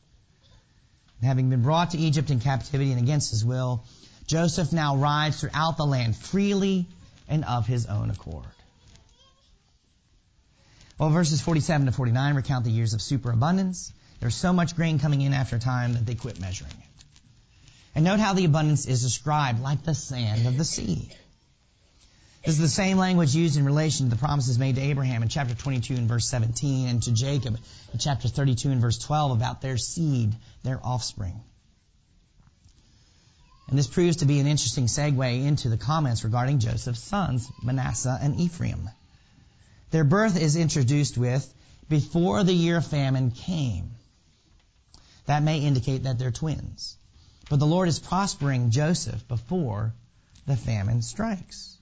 And 1.19 1.27
having 1.27 1.49
been 1.49 1.61
brought 1.61 1.91
to 1.91 1.97
Egypt 1.97 2.29
in 2.29 2.39
captivity 2.39 2.91
and 2.91 3.01
against 3.01 3.31
his 3.31 3.45
will, 3.45 3.83
Joseph 4.27 4.73
now 4.73 4.97
rides 4.97 5.39
throughout 5.39 5.77
the 5.77 5.85
land 5.85 6.15
freely 6.15 6.87
and 7.27 7.45
of 7.45 7.67
his 7.67 7.85
own 7.85 8.09
accord. 8.09 8.45
Well, 10.97 11.09
verses 11.09 11.41
47 11.41 11.87
to 11.87 11.91
49 11.91 12.35
recount 12.35 12.65
the 12.65 12.71
years 12.71 12.93
of 12.93 13.01
superabundance. 13.01 13.91
There's 14.19 14.35
so 14.35 14.53
much 14.53 14.75
grain 14.75 14.99
coming 14.99 15.21
in 15.21 15.33
after 15.33 15.59
time 15.59 15.93
that 15.93 16.05
they 16.05 16.15
quit 16.15 16.39
measuring 16.39 16.71
it. 16.71 17.05
And 17.95 18.05
note 18.05 18.19
how 18.19 18.33
the 18.33 18.45
abundance 18.45 18.85
is 18.85 19.01
described 19.01 19.61
like 19.61 19.83
the 19.83 19.93
sand 19.93 20.47
of 20.47 20.57
the 20.57 20.65
sea. 20.65 21.09
This 22.45 22.55
is 22.55 22.61
the 22.61 22.67
same 22.67 22.97
language 22.97 23.33
used 23.33 23.57
in 23.57 23.65
relation 23.65 24.05
to 24.05 24.15
the 24.15 24.19
promises 24.19 24.59
made 24.59 24.75
to 24.75 24.81
Abraham 24.81 25.23
in 25.23 25.29
chapter 25.29 25.55
22 25.55 25.95
and 25.95 26.07
verse 26.07 26.29
17 26.29 26.87
and 26.87 27.01
to 27.01 27.11
Jacob 27.11 27.57
in 27.91 27.97
chapter 27.97 28.27
32 28.27 28.69
and 28.69 28.79
verse 28.79 28.99
12 28.99 29.31
about 29.31 29.61
their 29.61 29.77
seed, 29.77 30.35
their 30.61 30.79
offspring. 30.83 31.41
And 33.67 33.79
this 33.79 33.87
proves 33.87 34.17
to 34.17 34.27
be 34.27 34.39
an 34.39 34.45
interesting 34.45 34.85
segue 34.85 35.43
into 35.43 35.69
the 35.69 35.77
comments 35.77 36.23
regarding 36.23 36.59
Joseph's 36.59 37.01
sons, 37.01 37.49
Manasseh 37.63 38.19
and 38.21 38.39
Ephraim. 38.39 38.91
Their 39.89 40.03
birth 40.03 40.39
is 40.39 40.55
introduced 40.55 41.17
with 41.17 41.51
before 41.89 42.43
the 42.43 42.53
year 42.53 42.77
of 42.77 42.85
famine 42.85 43.31
came. 43.31 43.89
That 45.25 45.41
may 45.41 45.61
indicate 45.61 46.03
that 46.03 46.19
they're 46.19 46.29
twins. 46.29 46.95
But 47.49 47.57
the 47.57 47.65
Lord 47.65 47.87
is 47.87 47.97
prospering 47.97 48.69
Joseph 48.69 49.27
before 49.27 49.95
the 50.45 50.55
famine 50.55 51.01
strikes. 51.01 51.75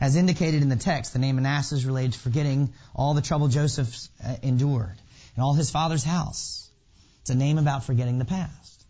As 0.00 0.16
indicated 0.16 0.62
in 0.62 0.70
the 0.70 0.76
text, 0.76 1.12
the 1.12 1.18
name 1.18 1.36
Manasseh 1.36 1.74
is 1.74 1.84
related 1.84 2.14
to 2.14 2.18
forgetting 2.18 2.72
all 2.94 3.12
the 3.12 3.20
trouble 3.20 3.48
Joseph 3.48 4.08
uh, 4.24 4.36
endured 4.42 4.96
and 5.36 5.44
all 5.44 5.52
his 5.52 5.70
father's 5.70 6.02
house. 6.02 6.68
It's 7.20 7.30
a 7.30 7.34
name 7.34 7.58
about 7.58 7.84
forgetting 7.84 8.18
the 8.18 8.24
past. 8.24 8.86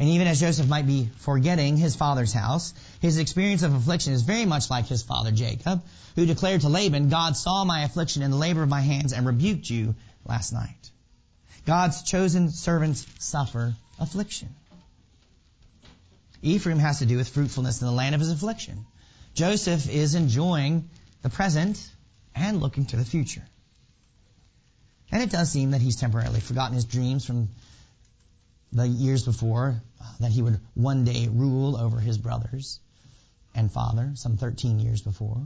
And 0.00 0.08
even 0.10 0.26
as 0.26 0.40
Joseph 0.40 0.68
might 0.68 0.86
be 0.86 1.08
forgetting 1.18 1.76
his 1.76 1.96
father's 1.96 2.32
house, 2.32 2.74
his 3.00 3.18
experience 3.18 3.62
of 3.62 3.74
affliction 3.74 4.12
is 4.12 4.22
very 4.22 4.44
much 4.44 4.70
like 4.70 4.86
his 4.86 5.02
father 5.02 5.30
Jacob, 5.30 5.82
who 6.14 6.26
declared 6.26 6.60
to 6.62 6.68
Laban, 6.68 7.08
God 7.08 7.36
saw 7.36 7.64
my 7.64 7.82
affliction 7.82 8.22
and 8.22 8.32
the 8.32 8.36
labor 8.36 8.62
of 8.62 8.68
my 8.68 8.80
hands 8.80 9.12
and 9.12 9.26
rebuked 9.26 9.70
you 9.70 9.94
last 10.24 10.52
night. 10.52 10.90
God's 11.64 12.02
chosen 12.02 12.50
servants 12.50 13.06
suffer 13.18 13.74
affliction. 13.98 14.48
Ephraim 16.42 16.78
has 16.78 17.00
to 17.00 17.06
do 17.06 17.16
with 17.16 17.28
fruitfulness 17.28 17.80
in 17.80 17.86
the 17.86 17.92
land 17.92 18.14
of 18.14 18.20
his 18.20 18.30
affliction. 18.30 18.86
Joseph 19.34 19.88
is 19.88 20.14
enjoying 20.14 20.88
the 21.22 21.30
present 21.30 21.90
and 22.34 22.60
looking 22.60 22.86
to 22.86 22.96
the 22.96 23.04
future. 23.04 23.44
And 25.10 25.22
it 25.22 25.30
does 25.30 25.50
seem 25.50 25.70
that 25.70 25.80
he's 25.80 25.96
temporarily 25.96 26.40
forgotten 26.40 26.74
his 26.74 26.84
dreams 26.84 27.24
from 27.24 27.48
the 28.72 28.86
years 28.86 29.24
before, 29.24 29.80
uh, 30.00 30.04
that 30.20 30.30
he 30.30 30.42
would 30.42 30.60
one 30.74 31.04
day 31.04 31.28
rule 31.28 31.76
over 31.76 31.98
his 31.98 32.18
brothers 32.18 32.80
and 33.54 33.72
father, 33.72 34.12
some 34.14 34.36
13 34.36 34.78
years 34.80 35.00
before. 35.00 35.42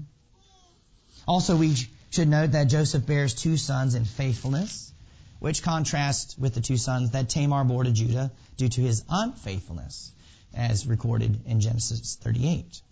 Also, 1.27 1.57
we 1.57 1.75
should 2.11 2.29
note 2.29 2.53
that 2.53 2.65
Joseph 2.65 3.07
bears 3.07 3.35
two 3.35 3.57
sons 3.57 3.95
in 3.95 4.05
faithfulness, 4.05 4.93
which 5.39 5.63
contrasts 5.63 6.37
with 6.37 6.55
the 6.55 6.61
two 6.61 6.77
sons 6.77 7.13
that 7.13 7.29
Tamar 7.29 7.65
bore 7.65 7.85
to 7.85 7.93
Judah 7.93 8.33
due 8.57 8.69
to 8.69 8.81
his 8.81 9.05
unfaithfulness, 9.09 10.13
as 10.53 10.87
recorded 10.87 11.47
in 11.47 11.61
Genesis 11.61 12.17
38. 12.21 12.83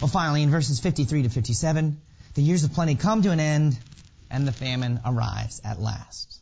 Well, 0.00 0.08
finally, 0.08 0.42
in 0.42 0.50
verses 0.50 0.78
53 0.78 1.22
to 1.22 1.30
57, 1.30 2.00
the 2.34 2.42
years 2.42 2.64
of 2.64 2.74
plenty 2.74 2.96
come 2.96 3.22
to 3.22 3.30
an 3.30 3.40
end 3.40 3.78
and 4.30 4.46
the 4.46 4.52
famine 4.52 5.00
arrives 5.06 5.62
at 5.64 5.80
last. 5.80 6.38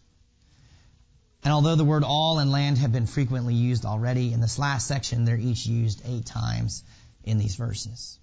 And 1.45 1.53
although 1.53 1.77
the 1.77 1.85
word 1.85 2.03
all 2.03 2.41
and 2.41 2.51
land 2.51 2.79
have 2.79 2.91
been 2.91 3.07
frequently 3.07 3.55
used 3.55 3.85
already, 3.85 4.33
in 4.33 4.41
this 4.41 4.59
last 4.59 4.89
section 4.89 5.25
they're 5.25 5.37
each 5.37 5.67
used 5.67 6.03
eight 6.05 6.27
times 6.27 6.83
in 7.23 7.39
these 7.39 7.55
verses. 7.55 8.19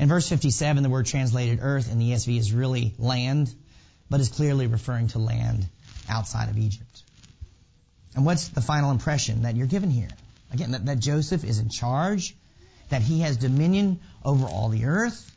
In 0.00 0.08
verse 0.08 0.28
57, 0.28 0.82
the 0.82 0.90
word 0.90 1.06
translated 1.06 1.60
earth 1.62 1.92
in 1.92 2.00
the 2.00 2.10
ESV 2.10 2.36
is 2.36 2.52
really 2.52 2.94
land, 2.98 3.54
but 4.10 4.18
is 4.18 4.30
clearly 4.30 4.66
referring 4.66 5.08
to 5.08 5.20
land 5.20 5.64
outside 6.08 6.48
of 6.48 6.58
Egypt. 6.58 7.04
And 8.16 8.26
what's 8.26 8.48
the 8.48 8.60
final 8.60 8.90
impression 8.90 9.42
that 9.42 9.54
you're 9.54 9.68
given 9.68 9.90
here? 9.90 10.10
Again, 10.52 10.72
that, 10.72 10.86
that 10.86 10.98
Joseph 10.98 11.44
is 11.44 11.60
in 11.60 11.68
charge 11.68 12.34
that 12.88 13.02
he 13.02 13.20
has 13.20 13.36
dominion 13.36 14.00
over 14.24 14.46
all 14.46 14.68
the 14.68 14.84
earth, 14.84 15.30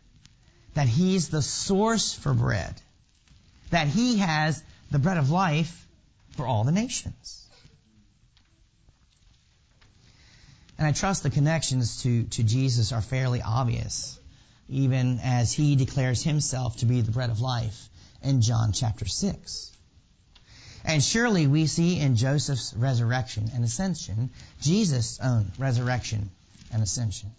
that 0.73 0.87
he's 0.87 1.29
the 1.29 1.41
source 1.41 2.13
for 2.13 2.33
bread, 2.33 2.81
that 3.71 3.87
he 3.87 4.17
has 4.17 4.63
the 4.91 4.99
bread 4.99 5.17
of 5.17 5.29
life 5.29 5.87
for 6.31 6.45
all 6.45 6.63
the 6.63 6.71
nations. 6.71 7.47
And 10.77 10.85
I 10.87 10.91
trust 10.91 11.23
the 11.23 11.29
connections 11.29 12.03
to, 12.03 12.23
to 12.23 12.43
Jesus 12.43 12.91
are 12.91 13.01
fairly 13.01 13.41
obvious, 13.41 14.19
even 14.69 15.19
as 15.23 15.51
he 15.51 15.75
declares 15.75 16.21
himself 16.21 16.77
to 16.77 16.85
be 16.85 17.01
the 17.01 17.11
bread 17.11 17.31
of 17.31 17.41
life 17.41 17.89
in 18.21 18.41
John 18.41 18.71
chapter 18.73 19.05
6. 19.05 19.71
And 20.85 21.03
surely 21.03 21.47
we 21.47 21.67
see 21.67 21.99
in 21.99 22.15
Joseph's 22.15 22.73
resurrection 22.75 23.49
and 23.53 23.63
ascension 23.63 24.29
Jesus' 24.61 25.19
own 25.19 25.51
resurrection 25.57 26.29
and 26.71 26.81
ascension. 26.81 27.31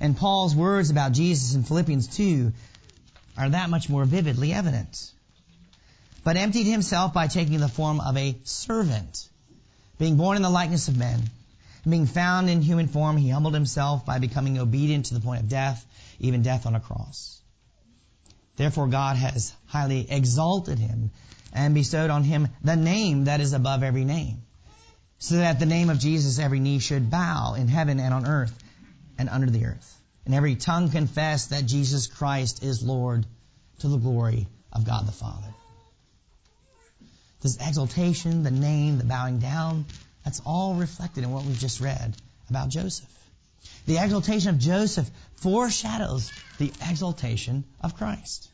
And 0.00 0.16
Paul's 0.16 0.54
words 0.54 0.90
about 0.90 1.12
Jesus 1.12 1.54
in 1.54 1.62
Philippians 1.62 2.08
2 2.08 2.52
are 3.38 3.48
that 3.48 3.70
much 3.70 3.88
more 3.88 4.04
vividly 4.04 4.52
evident. 4.52 5.10
But 6.22 6.36
emptied 6.36 6.64
himself 6.64 7.12
by 7.12 7.26
taking 7.26 7.60
the 7.60 7.68
form 7.68 8.00
of 8.00 8.16
a 8.16 8.36
servant, 8.44 9.28
being 9.98 10.16
born 10.16 10.36
in 10.36 10.42
the 10.42 10.50
likeness 10.50 10.88
of 10.88 10.96
men, 10.96 11.20
and 11.84 11.90
being 11.90 12.06
found 12.06 12.48
in 12.48 12.62
human 12.62 12.88
form, 12.88 13.16
he 13.16 13.28
humbled 13.28 13.54
himself 13.54 14.06
by 14.06 14.18
becoming 14.18 14.58
obedient 14.58 15.06
to 15.06 15.14
the 15.14 15.20
point 15.20 15.42
of 15.42 15.48
death, 15.48 15.84
even 16.18 16.42
death 16.42 16.66
on 16.66 16.74
a 16.74 16.80
cross. 16.80 17.40
Therefore 18.56 18.88
God 18.88 19.16
has 19.16 19.52
highly 19.66 20.10
exalted 20.10 20.78
him 20.78 21.10
and 21.52 21.74
bestowed 21.74 22.10
on 22.10 22.24
him 22.24 22.48
the 22.62 22.76
name 22.76 23.24
that 23.24 23.40
is 23.40 23.52
above 23.52 23.82
every 23.82 24.04
name 24.04 24.42
so 25.18 25.36
that 25.36 25.44
at 25.44 25.58
the 25.58 25.66
name 25.66 25.90
of 25.90 25.98
Jesus 25.98 26.38
every 26.38 26.60
knee 26.60 26.78
should 26.78 27.10
bow 27.10 27.54
in 27.54 27.68
heaven 27.68 28.00
and 28.00 28.12
on 28.12 28.26
earth 28.26 28.56
and 29.18 29.28
under 29.28 29.50
the 29.50 29.66
earth, 29.66 30.00
and 30.26 30.34
every 30.34 30.56
tongue 30.56 30.90
confess 30.90 31.46
that 31.46 31.66
Jesus 31.66 32.06
Christ 32.06 32.62
is 32.62 32.82
Lord 32.82 33.26
to 33.78 33.88
the 33.88 33.98
glory 33.98 34.46
of 34.72 34.84
God 34.84 35.06
the 35.06 35.12
Father. 35.12 35.54
This 37.40 37.56
exaltation, 37.56 38.42
the 38.42 38.50
name, 38.50 38.98
the 38.98 39.04
bowing 39.04 39.38
down, 39.38 39.84
that's 40.24 40.40
all 40.46 40.74
reflected 40.74 41.24
in 41.24 41.30
what 41.30 41.44
we've 41.44 41.58
just 41.58 41.80
read 41.80 42.16
about 42.48 42.70
Joseph. 42.70 43.08
The 43.86 43.98
exaltation 43.98 44.50
of 44.50 44.58
Joseph 44.58 45.10
foreshadows 45.36 46.32
the 46.58 46.72
exaltation 46.88 47.64
of 47.80 47.96
Christ. 47.96 48.48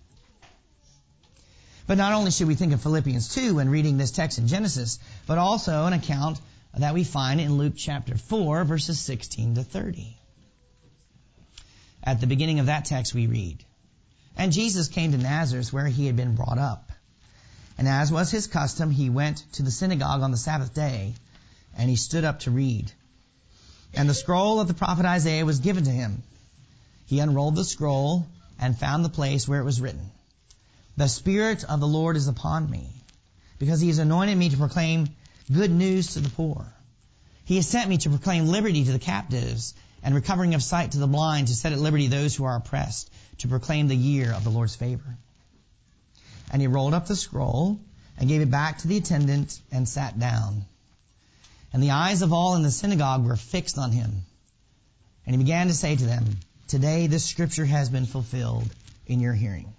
But 1.86 1.98
not 1.98 2.12
only 2.12 2.30
should 2.30 2.48
we 2.48 2.54
think 2.54 2.72
of 2.72 2.82
Philippians 2.82 3.34
2 3.34 3.56
when 3.56 3.68
reading 3.68 3.96
this 3.96 4.10
text 4.10 4.38
in 4.38 4.46
Genesis, 4.46 4.98
but 5.26 5.38
also 5.38 5.86
an 5.86 5.92
account 5.92 6.40
that 6.74 6.94
we 6.94 7.04
find 7.04 7.40
in 7.40 7.58
Luke 7.58 7.74
chapter 7.76 8.16
4, 8.16 8.64
verses 8.64 9.00
16 9.00 9.56
to 9.56 9.64
30. 9.64 10.16
At 12.02 12.20
the 12.20 12.26
beginning 12.26 12.60
of 12.60 12.66
that 12.66 12.84
text, 12.84 13.12
we 13.12 13.26
read, 13.26 13.64
And 14.36 14.52
Jesus 14.52 14.88
came 14.88 15.12
to 15.12 15.18
Nazareth 15.18 15.72
where 15.72 15.86
he 15.86 16.06
had 16.06 16.16
been 16.16 16.36
brought 16.36 16.58
up. 16.58 16.92
And 17.76 17.88
as 17.88 18.12
was 18.12 18.30
his 18.30 18.46
custom, 18.46 18.90
he 18.90 19.10
went 19.10 19.44
to 19.52 19.62
the 19.62 19.70
synagogue 19.70 20.22
on 20.22 20.30
the 20.30 20.36
Sabbath 20.36 20.72
day, 20.72 21.14
and 21.76 21.90
he 21.90 21.96
stood 21.96 22.24
up 22.24 22.40
to 22.40 22.50
read. 22.50 22.92
And 23.94 24.08
the 24.08 24.14
scroll 24.14 24.60
of 24.60 24.68
the 24.68 24.74
prophet 24.74 25.04
Isaiah 25.04 25.44
was 25.44 25.58
given 25.60 25.84
to 25.84 25.90
him. 25.90 26.22
He 27.06 27.18
unrolled 27.18 27.56
the 27.56 27.64
scroll 27.64 28.26
and 28.58 28.78
found 28.78 29.04
the 29.04 29.10
place 29.10 29.48
where 29.48 29.60
it 29.60 29.64
was 29.64 29.80
written, 29.80 30.10
The 30.96 31.08
Spirit 31.08 31.64
of 31.64 31.80
the 31.80 31.88
Lord 31.88 32.16
is 32.16 32.28
upon 32.28 32.70
me, 32.70 32.88
because 33.58 33.80
he 33.80 33.88
has 33.88 33.98
anointed 33.98 34.38
me 34.38 34.50
to 34.50 34.56
proclaim 34.56 35.08
good 35.52 35.70
news 35.70 36.14
to 36.14 36.20
the 36.20 36.30
poor. 36.30 36.66
He 37.44 37.56
has 37.56 37.66
sent 37.66 37.88
me 37.88 37.98
to 37.98 38.10
proclaim 38.10 38.46
liberty 38.46 38.84
to 38.84 38.92
the 38.92 38.98
captives 38.98 39.74
and 40.02 40.14
recovering 40.14 40.54
of 40.54 40.62
sight 40.62 40.92
to 40.92 40.98
the 40.98 41.06
blind, 41.06 41.48
to 41.48 41.54
set 41.54 41.72
at 41.72 41.78
liberty 41.78 42.06
those 42.06 42.34
who 42.34 42.44
are 42.44 42.56
oppressed, 42.56 43.10
to 43.38 43.48
proclaim 43.48 43.88
the 43.88 43.96
year 43.96 44.32
of 44.32 44.44
the 44.44 44.50
Lord's 44.50 44.76
favor. 44.76 45.16
And 46.52 46.62
he 46.62 46.68
rolled 46.68 46.94
up 46.94 47.06
the 47.06 47.16
scroll 47.16 47.80
and 48.18 48.28
gave 48.28 48.40
it 48.40 48.50
back 48.50 48.78
to 48.78 48.88
the 48.88 48.96
attendant 48.96 49.58
and 49.72 49.88
sat 49.88 50.18
down. 50.18 50.64
And 51.72 51.82
the 51.82 51.90
eyes 51.90 52.22
of 52.22 52.32
all 52.32 52.56
in 52.56 52.62
the 52.62 52.70
synagogue 52.70 53.24
were 53.24 53.36
fixed 53.36 53.78
on 53.78 53.92
him. 53.92 54.10
And 55.26 55.34
he 55.34 55.42
began 55.42 55.68
to 55.68 55.74
say 55.74 55.96
to 55.96 56.04
them, 56.04 56.24
Today 56.68 57.06
this 57.06 57.24
scripture 57.24 57.64
has 57.64 57.88
been 57.88 58.06
fulfilled 58.06 58.68
in 59.06 59.20
your 59.20 59.34
hearing. 59.34 59.72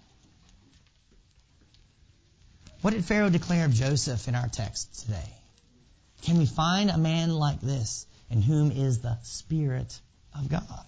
What 2.81 2.93
did 2.93 3.05
Pharaoh 3.05 3.29
declare 3.29 3.65
of 3.65 3.73
Joseph 3.73 4.27
in 4.27 4.36
our 4.36 4.47
text 4.47 5.05
today? 5.05 5.40
Can 6.21 6.38
we 6.38 6.45
find 6.45 6.89
a 6.89 6.97
man 6.97 7.31
like 7.31 7.62
this 7.62 8.05
in 8.29 8.41
whom 8.41 8.71
is 8.71 8.99
the 8.99 9.17
Spirit 9.23 9.99
of 10.38 10.49
God? 10.49 10.86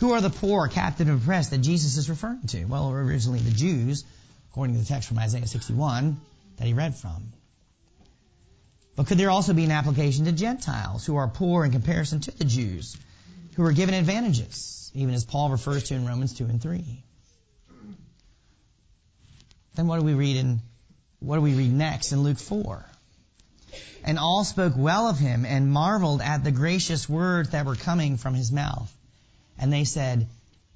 Who 0.00 0.12
are 0.12 0.20
the 0.20 0.30
poor, 0.30 0.68
captive, 0.68 1.08
and 1.08 1.20
oppressed 1.20 1.50
that 1.50 1.58
Jesus 1.58 1.96
is 1.96 2.10
referring 2.10 2.46
to? 2.48 2.64
Well, 2.64 2.90
originally 2.90 3.40
the 3.40 3.50
Jews, 3.50 4.04
according 4.50 4.74
to 4.76 4.82
the 4.82 4.86
text 4.86 5.08
from 5.08 5.18
Isaiah 5.18 5.46
61 5.46 6.20
that 6.58 6.66
he 6.66 6.74
read 6.74 6.96
from. 6.96 7.32
But 8.94 9.06
could 9.06 9.18
there 9.18 9.30
also 9.30 9.52
be 9.52 9.64
an 9.64 9.70
application 9.70 10.24
to 10.26 10.32
Gentiles 10.32 11.04
who 11.04 11.16
are 11.16 11.28
poor 11.28 11.64
in 11.64 11.72
comparison 11.72 12.20
to 12.20 12.30
the 12.30 12.44
Jews, 12.44 12.96
who 13.54 13.64
are 13.64 13.72
given 13.72 13.94
advantages, 13.94 14.90
even 14.94 15.14
as 15.14 15.24
Paul 15.24 15.50
refers 15.50 15.84
to 15.84 15.94
in 15.94 16.06
Romans 16.06 16.34
2 16.34 16.44
and 16.44 16.62
3? 16.62 17.02
Then 19.74 19.86
what 19.86 19.98
do 19.98 20.06
we 20.06 20.14
read 20.14 20.36
in 20.36 20.60
what 21.20 21.36
do 21.36 21.42
we 21.42 21.54
read 21.54 21.72
next 21.72 22.12
in 22.12 22.22
Luke 22.22 22.38
4? 22.38 22.84
And 24.06 24.18
all 24.18 24.44
spoke 24.44 24.74
well 24.76 25.08
of 25.08 25.18
him 25.18 25.44
and 25.44 25.70
marveled 25.70 26.22
at 26.22 26.44
the 26.44 26.52
gracious 26.52 27.08
words 27.08 27.50
that 27.50 27.66
were 27.66 27.74
coming 27.74 28.16
from 28.16 28.34
his 28.34 28.52
mouth. 28.52 28.94
And 29.58 29.72
they 29.72 29.84
said, 29.84 30.28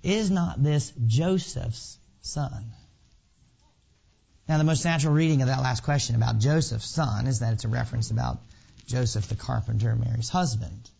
Is 0.03 0.31
not 0.31 0.63
this 0.63 0.93
Joseph's 1.07 1.97
son? 2.23 2.73
Now, 4.49 4.59
the 4.59 4.65
most 4.65 4.85
natural 4.85 5.15
reading 5.15 5.43
of 5.43 5.49
that 5.49 5.63
last 5.63 5.85
question 5.85 6.17
about 6.17 6.39
Joseph's 6.41 6.91
son 6.91 7.29
is 7.29 7.39
that 7.39 7.53
it's 7.53 7.65
a 7.65 7.69
reference 7.69 8.11
about 8.11 8.39
Joseph 8.87 9.29
the 9.29 9.37
carpenter, 9.37 9.95
Mary's 9.95 10.29
husband. 10.29 10.91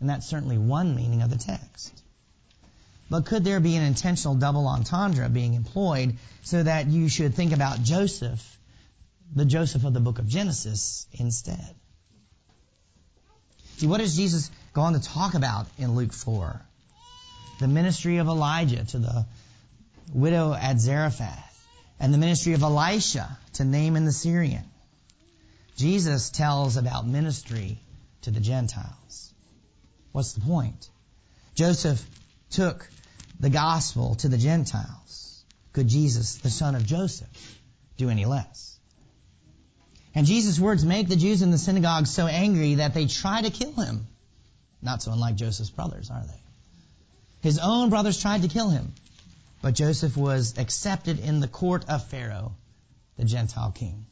And 0.00 0.10
that's 0.10 0.26
certainly 0.26 0.58
one 0.58 0.94
meaning 0.94 1.22
of 1.22 1.30
the 1.30 1.38
text. 1.38 2.02
But 3.08 3.24
could 3.24 3.42
there 3.42 3.60
be 3.60 3.76
an 3.76 3.82
intentional 3.82 4.34
double 4.34 4.66
entendre 4.66 5.30
being 5.30 5.54
employed 5.54 6.16
so 6.42 6.62
that 6.62 6.88
you 6.88 7.08
should 7.08 7.34
think 7.34 7.52
about 7.52 7.82
Joseph 7.82 8.58
the 9.32 9.44
Joseph 9.44 9.84
of 9.84 9.92
the 9.92 10.00
book 10.00 10.18
of 10.18 10.26
Genesis 10.26 11.06
instead. 11.12 11.74
See, 13.76 13.86
what 13.86 13.98
does 13.98 14.16
Jesus 14.16 14.50
go 14.72 14.82
on 14.82 14.92
to 14.92 15.00
talk 15.00 15.34
about 15.34 15.66
in 15.78 15.94
Luke 15.94 16.12
4? 16.12 16.60
The 17.60 17.68
ministry 17.68 18.18
of 18.18 18.28
Elijah 18.28 18.84
to 18.84 18.98
the 18.98 19.26
widow 20.12 20.52
at 20.52 20.78
Zarephath, 20.78 21.66
and 21.98 22.12
the 22.12 22.18
ministry 22.18 22.52
of 22.52 22.62
Elisha 22.62 23.38
to 23.54 23.64
Naaman 23.64 24.04
the 24.04 24.12
Syrian. 24.12 24.64
Jesus 25.76 26.30
tells 26.30 26.76
about 26.76 27.06
ministry 27.06 27.78
to 28.22 28.30
the 28.30 28.40
Gentiles. 28.40 29.32
What's 30.12 30.32
the 30.32 30.40
point? 30.40 30.88
Joseph 31.54 32.04
took 32.50 32.88
the 33.40 33.50
gospel 33.50 34.14
to 34.16 34.28
the 34.28 34.38
Gentiles. 34.38 35.44
Could 35.72 35.88
Jesus, 35.88 36.36
the 36.36 36.50
son 36.50 36.76
of 36.76 36.86
Joseph, 36.86 37.28
do 37.96 38.10
any 38.10 38.24
less? 38.24 38.73
And 40.14 40.26
Jesus' 40.26 40.60
words 40.60 40.84
make 40.84 41.08
the 41.08 41.16
Jews 41.16 41.42
in 41.42 41.50
the 41.50 41.58
synagogue 41.58 42.06
so 42.06 42.26
angry 42.26 42.76
that 42.76 42.94
they 42.94 43.06
try 43.06 43.42
to 43.42 43.50
kill 43.50 43.72
him. 43.72 44.06
Not 44.80 45.02
so 45.02 45.12
unlike 45.12 45.36
Joseph's 45.36 45.70
brothers, 45.70 46.10
are 46.10 46.22
they? 46.22 46.40
His 47.40 47.58
own 47.58 47.90
brothers 47.90 48.20
tried 48.20 48.42
to 48.42 48.48
kill 48.48 48.70
him, 48.70 48.94
but 49.60 49.74
Joseph 49.74 50.16
was 50.16 50.56
accepted 50.56 51.18
in 51.18 51.40
the 51.40 51.48
court 51.48 51.86
of 51.88 52.06
Pharaoh, 52.06 52.52
the 53.16 53.24
Gentile 53.24 53.72
king. 53.72 54.06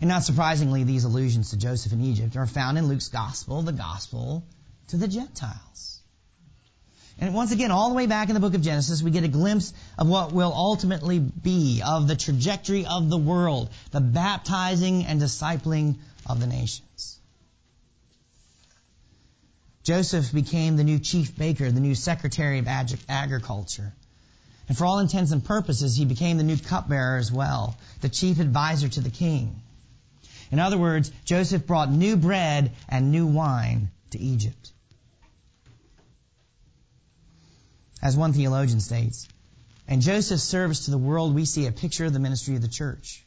And 0.00 0.08
not 0.08 0.24
surprisingly, 0.24 0.84
these 0.84 1.04
allusions 1.04 1.50
to 1.50 1.56
Joseph 1.56 1.92
in 1.92 2.04
Egypt 2.04 2.36
are 2.36 2.46
found 2.46 2.76
in 2.76 2.88
Luke's 2.88 3.08
gospel, 3.08 3.62
the 3.62 3.72
gospel 3.72 4.44
to 4.88 4.96
the 4.96 5.08
Gentiles. 5.08 5.91
And 7.22 7.34
once 7.34 7.52
again, 7.52 7.70
all 7.70 7.88
the 7.88 7.94
way 7.94 8.06
back 8.06 8.30
in 8.30 8.34
the 8.34 8.40
book 8.40 8.54
of 8.54 8.62
Genesis, 8.62 9.00
we 9.00 9.12
get 9.12 9.22
a 9.22 9.28
glimpse 9.28 9.72
of 9.96 10.08
what 10.08 10.32
will 10.32 10.52
ultimately 10.52 11.20
be, 11.20 11.80
of 11.80 12.08
the 12.08 12.16
trajectory 12.16 12.84
of 12.84 13.10
the 13.10 13.16
world, 13.16 13.70
the 13.92 14.00
baptizing 14.00 15.04
and 15.06 15.20
discipling 15.20 15.98
of 16.26 16.40
the 16.40 16.48
nations. 16.48 17.20
Joseph 19.84 20.32
became 20.32 20.76
the 20.76 20.82
new 20.82 20.98
chief 20.98 21.36
baker, 21.38 21.70
the 21.70 21.78
new 21.78 21.94
secretary 21.94 22.58
of 22.58 22.66
agriculture. 23.08 23.92
And 24.68 24.76
for 24.76 24.84
all 24.84 24.98
intents 24.98 25.30
and 25.30 25.44
purposes, 25.44 25.94
he 25.94 26.04
became 26.04 26.38
the 26.38 26.42
new 26.42 26.56
cupbearer 26.56 27.18
as 27.18 27.30
well, 27.30 27.76
the 28.00 28.08
chief 28.08 28.40
advisor 28.40 28.88
to 28.88 29.00
the 29.00 29.10
king. 29.10 29.62
In 30.50 30.58
other 30.58 30.76
words, 30.76 31.12
Joseph 31.24 31.68
brought 31.68 31.88
new 31.88 32.16
bread 32.16 32.72
and 32.88 33.12
new 33.12 33.28
wine 33.28 33.92
to 34.10 34.18
Egypt. 34.18 34.72
As 38.02 38.16
one 38.16 38.32
theologian 38.32 38.80
states, 38.80 39.28
in 39.86 40.00
Joseph's 40.00 40.42
service 40.42 40.86
to 40.86 40.90
the 40.90 40.98
world, 40.98 41.34
we 41.34 41.44
see 41.44 41.66
a 41.66 41.72
picture 41.72 42.04
of 42.04 42.12
the 42.12 42.18
ministry 42.18 42.56
of 42.56 42.62
the 42.62 42.68
church. 42.68 43.24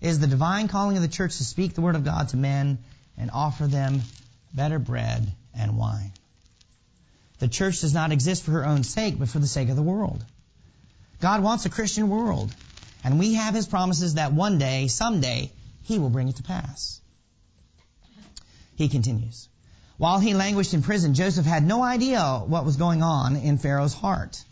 It 0.00 0.08
is 0.08 0.20
the 0.20 0.26
divine 0.28 0.68
calling 0.68 0.96
of 0.96 1.02
the 1.02 1.08
church 1.08 1.38
to 1.38 1.44
speak 1.44 1.74
the 1.74 1.80
word 1.80 1.96
of 1.96 2.04
God 2.04 2.28
to 2.28 2.36
men 2.36 2.78
and 3.16 3.30
offer 3.32 3.66
them 3.66 4.02
better 4.54 4.78
bread 4.78 5.32
and 5.52 5.76
wine. 5.76 6.12
The 7.40 7.48
church 7.48 7.80
does 7.80 7.94
not 7.94 8.12
exist 8.12 8.44
for 8.44 8.52
her 8.52 8.66
own 8.66 8.84
sake, 8.84 9.18
but 9.18 9.28
for 9.28 9.40
the 9.40 9.46
sake 9.46 9.68
of 9.68 9.76
the 9.76 9.82
world. 9.82 10.24
God 11.20 11.42
wants 11.42 11.66
a 11.66 11.70
Christian 11.70 12.08
world, 12.08 12.54
and 13.02 13.18
we 13.18 13.34
have 13.34 13.54
his 13.54 13.66
promises 13.66 14.14
that 14.14 14.32
one 14.32 14.58
day, 14.58 14.86
someday, 14.86 15.52
he 15.82 15.98
will 15.98 16.10
bring 16.10 16.28
it 16.28 16.36
to 16.36 16.42
pass. 16.42 17.00
He 18.76 18.88
continues. 18.88 19.48
While 19.98 20.20
he 20.20 20.32
languished 20.32 20.74
in 20.74 20.82
prison, 20.82 21.14
Joseph 21.14 21.44
had 21.44 21.66
no 21.66 21.82
idea 21.82 22.40
what 22.46 22.64
was 22.64 22.76
going 22.76 23.02
on 23.02 23.34
in 23.34 23.58
Pharaoh's 23.58 23.94
heart. 23.94 24.42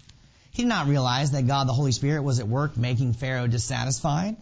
He 0.51 0.63
did 0.63 0.69
not 0.69 0.89
realize 0.89 1.31
that 1.31 1.47
God 1.47 1.69
the 1.69 1.73
Holy 1.73 1.93
Spirit 1.93 2.23
was 2.23 2.41
at 2.41 2.49
work 2.49 2.77
making 2.77 3.13
Pharaoh 3.13 3.47
dissatisfied. 3.47 4.37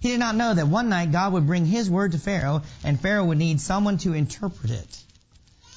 He 0.00 0.10
did 0.10 0.20
not 0.20 0.36
know 0.36 0.52
that 0.52 0.68
one 0.68 0.90
night 0.90 1.12
God 1.12 1.32
would 1.32 1.46
bring 1.46 1.64
his 1.64 1.88
word 1.88 2.12
to 2.12 2.18
Pharaoh 2.18 2.62
and 2.84 3.00
Pharaoh 3.00 3.24
would 3.24 3.38
need 3.38 3.58
someone 3.58 3.96
to 3.98 4.12
interpret 4.12 4.70
it. 4.70 5.02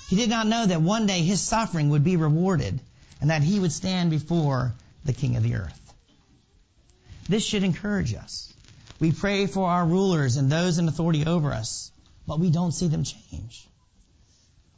He 0.09 0.17
did 0.17 0.29
not 0.29 0.47
know 0.47 0.65
that 0.65 0.81
one 0.81 1.05
day 1.05 1.21
his 1.21 1.39
suffering 1.39 1.91
would 1.91 2.03
be 2.03 2.17
rewarded 2.17 2.81
and 3.21 3.29
that 3.29 3.43
he 3.43 3.57
would 3.57 3.71
stand 3.71 4.09
before 4.09 4.73
the 5.05 5.13
king 5.13 5.37
of 5.37 5.43
the 5.43 5.55
earth. 5.55 5.93
This 7.29 7.45
should 7.45 7.63
encourage 7.63 8.13
us. 8.13 8.51
We 8.99 9.13
pray 9.13 9.45
for 9.47 9.69
our 9.69 9.85
rulers 9.85 10.35
and 10.35 10.51
those 10.51 10.77
in 10.77 10.89
authority 10.89 11.25
over 11.25 11.53
us, 11.53 11.89
but 12.27 12.39
we 12.39 12.49
don't 12.49 12.73
see 12.73 12.89
them 12.89 13.05
change. 13.05 13.65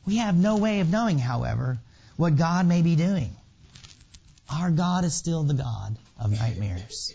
We 0.05 0.17
have 0.17 0.35
no 0.35 0.57
way 0.57 0.79
of 0.81 0.89
knowing, 0.89 1.17
however, 1.17 1.79
what 2.17 2.35
God 2.35 2.67
may 2.67 2.81
be 2.81 2.95
doing. 2.95 3.35
Our 4.49 4.69
God 4.69 5.05
is 5.05 5.13
still 5.13 5.43
the 5.43 5.53
God 5.53 5.97
of 6.19 6.31
nightmares. 6.31 7.13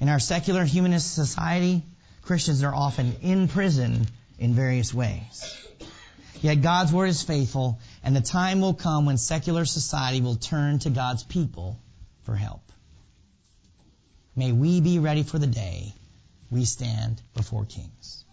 In 0.00 0.08
our 0.08 0.18
secular 0.18 0.64
humanist 0.64 1.14
society, 1.14 1.82
Christians 2.22 2.62
are 2.62 2.74
often 2.74 3.16
in 3.22 3.48
prison 3.48 4.06
in 4.38 4.54
various 4.54 4.92
ways. 4.92 5.56
Yet 6.40 6.62
God's 6.62 6.92
word 6.92 7.08
is 7.08 7.22
faithful, 7.22 7.78
and 8.02 8.16
the 8.16 8.22
time 8.22 8.60
will 8.60 8.74
come 8.74 9.04
when 9.04 9.18
secular 9.18 9.64
society 9.66 10.20
will 10.22 10.36
turn 10.36 10.78
to 10.80 10.90
God's 10.90 11.22
people 11.22 11.78
for 12.24 12.34
help. 12.34 12.62
May 14.34 14.52
we 14.52 14.80
be 14.80 14.98
ready 14.98 15.22
for 15.22 15.38
the 15.38 15.46
day 15.46 15.92
we 16.50 16.64
stand 16.64 17.20
before 17.34 17.66
kings. 17.66 18.24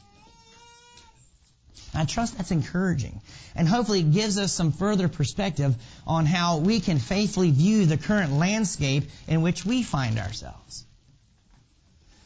I 1.93 2.05
trust 2.05 2.37
that's 2.37 2.51
encouraging 2.51 3.21
and 3.55 3.67
hopefully 3.67 4.01
it 4.01 4.11
gives 4.11 4.37
us 4.37 4.53
some 4.53 4.71
further 4.71 5.07
perspective 5.07 5.75
on 6.05 6.25
how 6.25 6.57
we 6.57 6.79
can 6.79 6.99
faithfully 6.99 7.51
view 7.51 7.85
the 7.85 7.97
current 7.97 8.33
landscape 8.33 9.09
in 9.27 9.41
which 9.41 9.65
we 9.65 9.83
find 9.83 10.19
ourselves. 10.19 10.85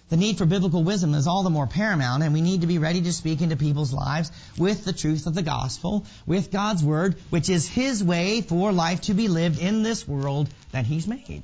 The 0.10 0.17
need 0.17 0.38
for 0.38 0.45
biblical 0.45 0.84
wisdom 0.84 1.13
is 1.13 1.26
all 1.26 1.43
the 1.43 1.50
more 1.50 1.67
paramount, 1.67 2.21
and 2.21 2.34
we 2.34 2.41
need 2.41 2.62
to 2.62 2.67
be 2.67 2.80
ready 2.80 3.02
to 3.04 3.13
speak 3.13 3.39
into 3.39 3.56
people's 3.56 3.93
lives 3.93 4.30
with 4.58 4.84
the 4.84 4.91
truth 4.91 5.26
of 5.26 5.34
the 5.34 5.41
gospel, 5.41 6.06
with 6.26 6.52
God's 6.52 6.84
word, 6.84 7.15
which 7.30 7.50
is 7.50 7.65
His 7.65 8.04
way 8.04 8.41
for 8.41 8.74
life 8.74 9.00
to 9.04 9.13
be 9.13 9.30
lived 9.30 9.58
in 9.58 9.84
this 9.84 10.06
world 10.06 10.50
that 10.74 10.86
He's 10.86 11.08
made. 11.08 11.43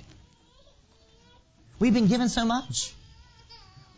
We've 1.79 1.93
been 1.93 2.07
given 2.07 2.27
so 2.27 2.43
much. 2.43 2.93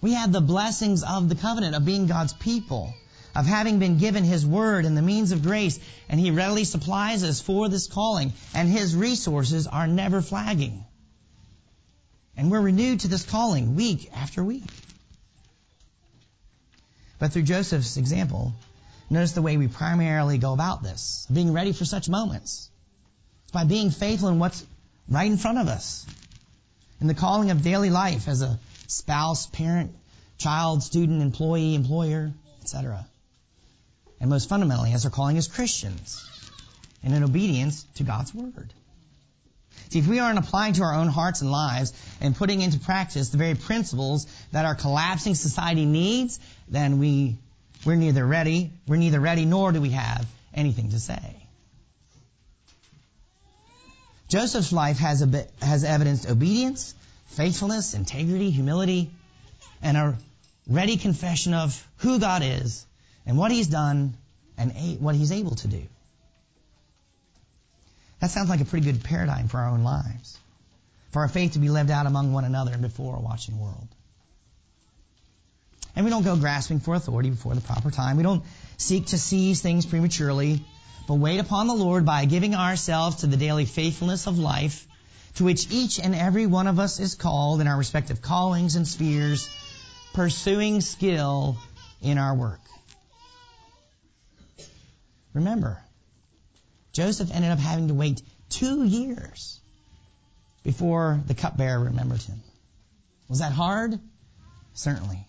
We 0.01 0.13
have 0.13 0.31
the 0.31 0.39
blessings 0.39 1.01
of 1.01 1.29
the 1.29 1.35
covenant 1.35 1.75
of 1.75 1.83
being 1.83 2.05
God's 2.05 2.33
people, 2.33 2.93
of 3.35 3.45
having 3.45 3.79
been 3.79 3.97
given 3.97 4.23
His 4.23 4.45
word 4.45 4.85
and 4.85 4.97
the 4.97 5.01
means 5.01 5.31
of 5.31 5.43
grace, 5.43 5.79
and 6.09 6.19
He 6.19 6.31
readily 6.31 6.63
supplies 6.63 7.23
us 7.23 7.41
for 7.41 7.69
this 7.69 7.87
calling, 7.87 8.33
and 8.53 8.69
His 8.69 8.95
resources 8.95 9.67
are 9.67 9.87
never 9.87 10.21
flagging. 10.21 10.83
And 12.35 12.49
we're 12.49 12.61
renewed 12.61 13.01
to 13.01 13.07
this 13.07 13.23
calling 13.23 13.75
week 13.75 14.09
after 14.15 14.43
week. 14.43 14.63
But 17.19 17.33
through 17.33 17.43
Joseph's 17.43 17.97
example, 17.97 18.53
notice 19.09 19.33
the 19.33 19.41
way 19.41 19.57
we 19.57 19.67
primarily 19.67 20.37
go 20.37 20.53
about 20.53 20.83
this, 20.83 21.27
being 21.31 21.51
ready 21.51 21.73
for 21.73 21.85
such 21.85 22.07
moments. 22.07 22.69
It's 23.43 23.51
by 23.51 23.65
being 23.65 23.91
faithful 23.91 24.29
in 24.29 24.39
what's 24.39 24.65
right 25.09 25.29
in 25.29 25.37
front 25.37 25.57
of 25.57 25.67
us. 25.67 26.05
In 27.01 27.07
the 27.07 27.13
calling 27.13 27.51
of 27.51 27.61
daily 27.61 27.89
life 27.89 28.27
as 28.27 28.41
a 28.41 28.59
spouse, 28.87 29.47
parent, 29.47 29.95
child, 30.37 30.83
student, 30.83 31.21
employee, 31.21 31.75
employer, 31.75 32.31
etc. 32.61 33.05
And 34.19 34.29
most 34.29 34.49
fundamentally, 34.49 34.93
as 34.93 35.05
our 35.05 35.11
calling 35.11 35.37
as 35.37 35.47
Christians, 35.47 36.25
and 37.03 37.13
in 37.13 37.23
obedience 37.23 37.85
to 37.95 38.03
God's 38.03 38.33
Word. 38.33 38.73
See, 39.89 39.99
if 39.99 40.07
we 40.07 40.19
aren't 40.19 40.37
applying 40.37 40.73
to 40.73 40.83
our 40.83 40.93
own 40.93 41.07
hearts 41.07 41.41
and 41.41 41.51
lives 41.51 41.93
and 42.21 42.35
putting 42.35 42.61
into 42.61 42.79
practice 42.79 43.29
the 43.29 43.37
very 43.37 43.55
principles 43.55 44.27
that 44.51 44.65
our 44.65 44.75
collapsing 44.75 45.35
society 45.35 45.85
needs, 45.85 46.39
then 46.67 46.99
we, 46.99 47.37
we're 47.85 47.95
neither 47.95 48.25
ready, 48.25 48.71
we're 48.87 48.97
neither 48.97 49.19
ready 49.19 49.45
nor 49.45 49.71
do 49.71 49.81
we 49.81 49.91
have 49.91 50.27
anything 50.53 50.89
to 50.89 50.99
say. 50.99 51.47
Joseph's 54.27 54.71
life 54.71 54.99
has, 54.99 55.25
bit, 55.25 55.51
has 55.59 55.83
evidenced 55.83 56.29
obedience, 56.29 56.93
faithfulness, 57.29 57.95
integrity, 57.95 58.51
humility, 58.51 59.09
and 59.81 59.97
a 59.97 60.17
ready 60.67 60.97
confession 60.97 61.55
of 61.55 61.87
who 61.97 62.19
God 62.19 62.43
is 62.43 62.85
and 63.29 63.37
what 63.37 63.51
He's 63.51 63.67
done 63.67 64.15
and 64.57 64.73
what 64.99 65.13
He's 65.13 65.31
able 65.31 65.55
to 65.55 65.67
do. 65.67 65.83
That 68.19 68.31
sounds 68.31 68.49
like 68.49 68.59
a 68.59 68.65
pretty 68.65 68.91
good 68.91 69.03
paradigm 69.03 69.47
for 69.47 69.59
our 69.59 69.69
own 69.69 69.83
lives. 69.83 70.37
For 71.11 71.21
our 71.21 71.27
faith 71.27 71.53
to 71.53 71.59
be 71.59 71.69
lived 71.69 71.91
out 71.91 72.07
among 72.07 72.33
one 72.33 72.43
another 72.43 72.73
and 72.73 72.81
before 72.81 73.15
a 73.15 73.19
watching 73.19 73.59
world. 73.59 73.87
And 75.95 76.05
we 76.05 76.09
don't 76.09 76.23
go 76.23 76.35
grasping 76.37 76.79
for 76.79 76.95
authority 76.95 77.29
before 77.29 77.53
the 77.53 77.61
proper 77.61 77.91
time. 77.91 78.17
We 78.17 78.23
don't 78.23 78.43
seek 78.77 79.07
to 79.07 79.19
seize 79.19 79.61
things 79.61 79.85
prematurely, 79.85 80.61
but 81.07 81.15
wait 81.15 81.39
upon 81.39 81.67
the 81.67 81.75
Lord 81.75 82.05
by 82.05 82.25
giving 82.25 82.55
ourselves 82.55 83.17
to 83.17 83.27
the 83.27 83.37
daily 83.37 83.65
faithfulness 83.65 84.25
of 84.25 84.39
life 84.39 84.87
to 85.35 85.43
which 85.43 85.67
each 85.71 85.99
and 85.99 86.15
every 86.15 86.47
one 86.47 86.65
of 86.65 86.79
us 86.79 86.99
is 86.99 87.13
called 87.13 87.61
in 87.61 87.67
our 87.67 87.77
respective 87.77 88.23
callings 88.23 88.75
and 88.75 88.87
spheres, 88.87 89.47
pursuing 90.13 90.81
skill 90.81 91.57
in 92.01 92.17
our 92.17 92.33
work. 92.33 92.59
Remember, 95.33 95.81
Joseph 96.91 97.31
ended 97.31 97.51
up 97.51 97.59
having 97.59 97.87
to 97.87 97.93
wait 97.93 98.21
two 98.49 98.83
years 98.83 99.59
before 100.63 101.21
the 101.27 101.35
cupbearer 101.35 101.79
remembered 101.79 102.21
him. 102.21 102.41
Was 103.27 103.39
that 103.39 103.51
hard? 103.51 103.99
Certainly. 104.73 105.25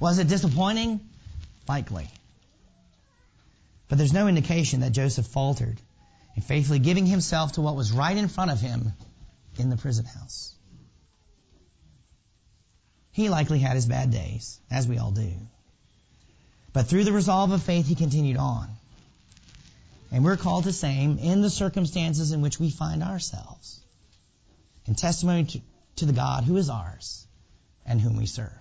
Was 0.00 0.18
it 0.18 0.28
disappointing? 0.28 1.00
Likely. 1.68 2.08
But 3.88 3.98
there's 3.98 4.12
no 4.12 4.26
indication 4.26 4.80
that 4.80 4.90
Joseph 4.90 5.26
faltered 5.26 5.80
in 6.34 6.42
faithfully 6.42 6.80
giving 6.80 7.06
himself 7.06 7.52
to 7.52 7.62
what 7.62 7.76
was 7.76 7.92
right 7.92 8.16
in 8.16 8.28
front 8.28 8.50
of 8.50 8.60
him 8.60 8.92
in 9.58 9.70
the 9.70 9.76
prison 9.76 10.04
house. 10.04 10.54
He 13.12 13.30
likely 13.30 13.60
had 13.60 13.76
his 13.76 13.86
bad 13.86 14.10
days, 14.10 14.60
as 14.70 14.86
we 14.86 14.98
all 14.98 15.12
do. 15.12 15.32
But 16.74 16.88
through 16.88 17.04
the 17.04 17.12
resolve 17.12 17.52
of 17.52 17.62
faith, 17.62 17.86
he 17.86 17.94
continued 17.94 18.36
on. 18.36 18.68
And 20.16 20.24
we're 20.24 20.38
called 20.38 20.64
to 20.64 20.72
same 20.72 21.18
in 21.18 21.42
the 21.42 21.50
circumstances 21.50 22.32
in 22.32 22.40
which 22.40 22.58
we 22.58 22.70
find 22.70 23.02
ourselves. 23.02 23.78
In 24.86 24.94
testimony 24.94 25.44
to, 25.44 25.60
to 25.96 26.06
the 26.06 26.14
God 26.14 26.44
who 26.44 26.56
is 26.56 26.70
ours 26.70 27.26
and 27.84 28.00
whom 28.00 28.16
we 28.16 28.24
serve. 28.24 28.58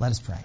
Let 0.00 0.10
us 0.10 0.18
pray. 0.18 0.40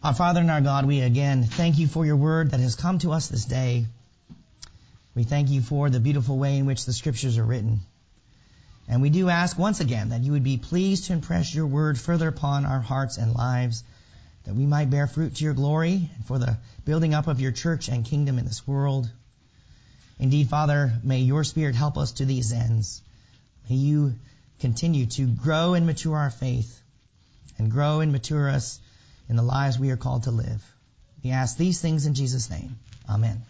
Our 0.00 0.14
Father 0.14 0.38
and 0.42 0.50
our 0.52 0.60
God, 0.60 0.86
we 0.86 1.00
again 1.00 1.42
thank 1.42 1.76
you 1.78 1.88
for 1.88 2.06
your 2.06 2.14
word 2.14 2.52
that 2.52 2.60
has 2.60 2.76
come 2.76 3.00
to 3.00 3.10
us 3.10 3.26
this 3.26 3.46
day. 3.46 3.86
We 5.16 5.24
thank 5.24 5.50
you 5.50 5.60
for 5.60 5.90
the 5.90 5.98
beautiful 5.98 6.38
way 6.38 6.58
in 6.58 6.66
which 6.66 6.84
the 6.84 6.92
scriptures 6.92 7.36
are 7.36 7.44
written. 7.44 7.80
And 8.86 9.02
we 9.02 9.10
do 9.10 9.28
ask 9.28 9.58
once 9.58 9.80
again 9.80 10.10
that 10.10 10.22
you 10.22 10.30
would 10.30 10.44
be 10.44 10.56
pleased 10.56 11.06
to 11.06 11.14
impress 11.14 11.52
your 11.52 11.66
word 11.66 11.98
further 11.98 12.28
upon 12.28 12.64
our 12.64 12.80
hearts 12.80 13.18
and 13.18 13.34
lives 13.34 13.82
that 14.46 14.54
we 14.54 14.64
might 14.64 14.90
bear 14.90 15.06
fruit 15.06 15.36
to 15.36 15.44
your 15.44 15.54
glory 15.54 16.08
and 16.14 16.26
for 16.26 16.38
the 16.38 16.56
building 16.84 17.14
up 17.14 17.26
of 17.26 17.40
your 17.40 17.52
church 17.52 17.88
and 17.88 18.04
kingdom 18.04 18.38
in 18.38 18.44
this 18.44 18.66
world. 18.66 19.10
Indeed, 20.18 20.48
Father, 20.48 20.92
may 21.02 21.20
your 21.20 21.44
Spirit 21.44 21.74
help 21.74 21.98
us 21.98 22.12
to 22.12 22.24
these 22.24 22.52
ends. 22.52 23.02
May 23.68 23.76
you 23.76 24.14
continue 24.60 25.06
to 25.06 25.26
grow 25.26 25.74
and 25.74 25.84
mature 25.84 26.16
our 26.16 26.30
faith 26.30 26.80
and 27.58 27.70
grow 27.70 28.00
and 28.00 28.12
mature 28.12 28.48
us 28.48 28.80
in 29.28 29.36
the 29.36 29.42
lives 29.42 29.78
we 29.78 29.90
are 29.90 29.96
called 29.96 30.22
to 30.22 30.30
live. 30.30 30.64
We 31.24 31.32
ask 31.32 31.56
these 31.56 31.80
things 31.80 32.06
in 32.06 32.14
Jesus' 32.14 32.48
name. 32.48 32.78
Amen. 33.08 33.42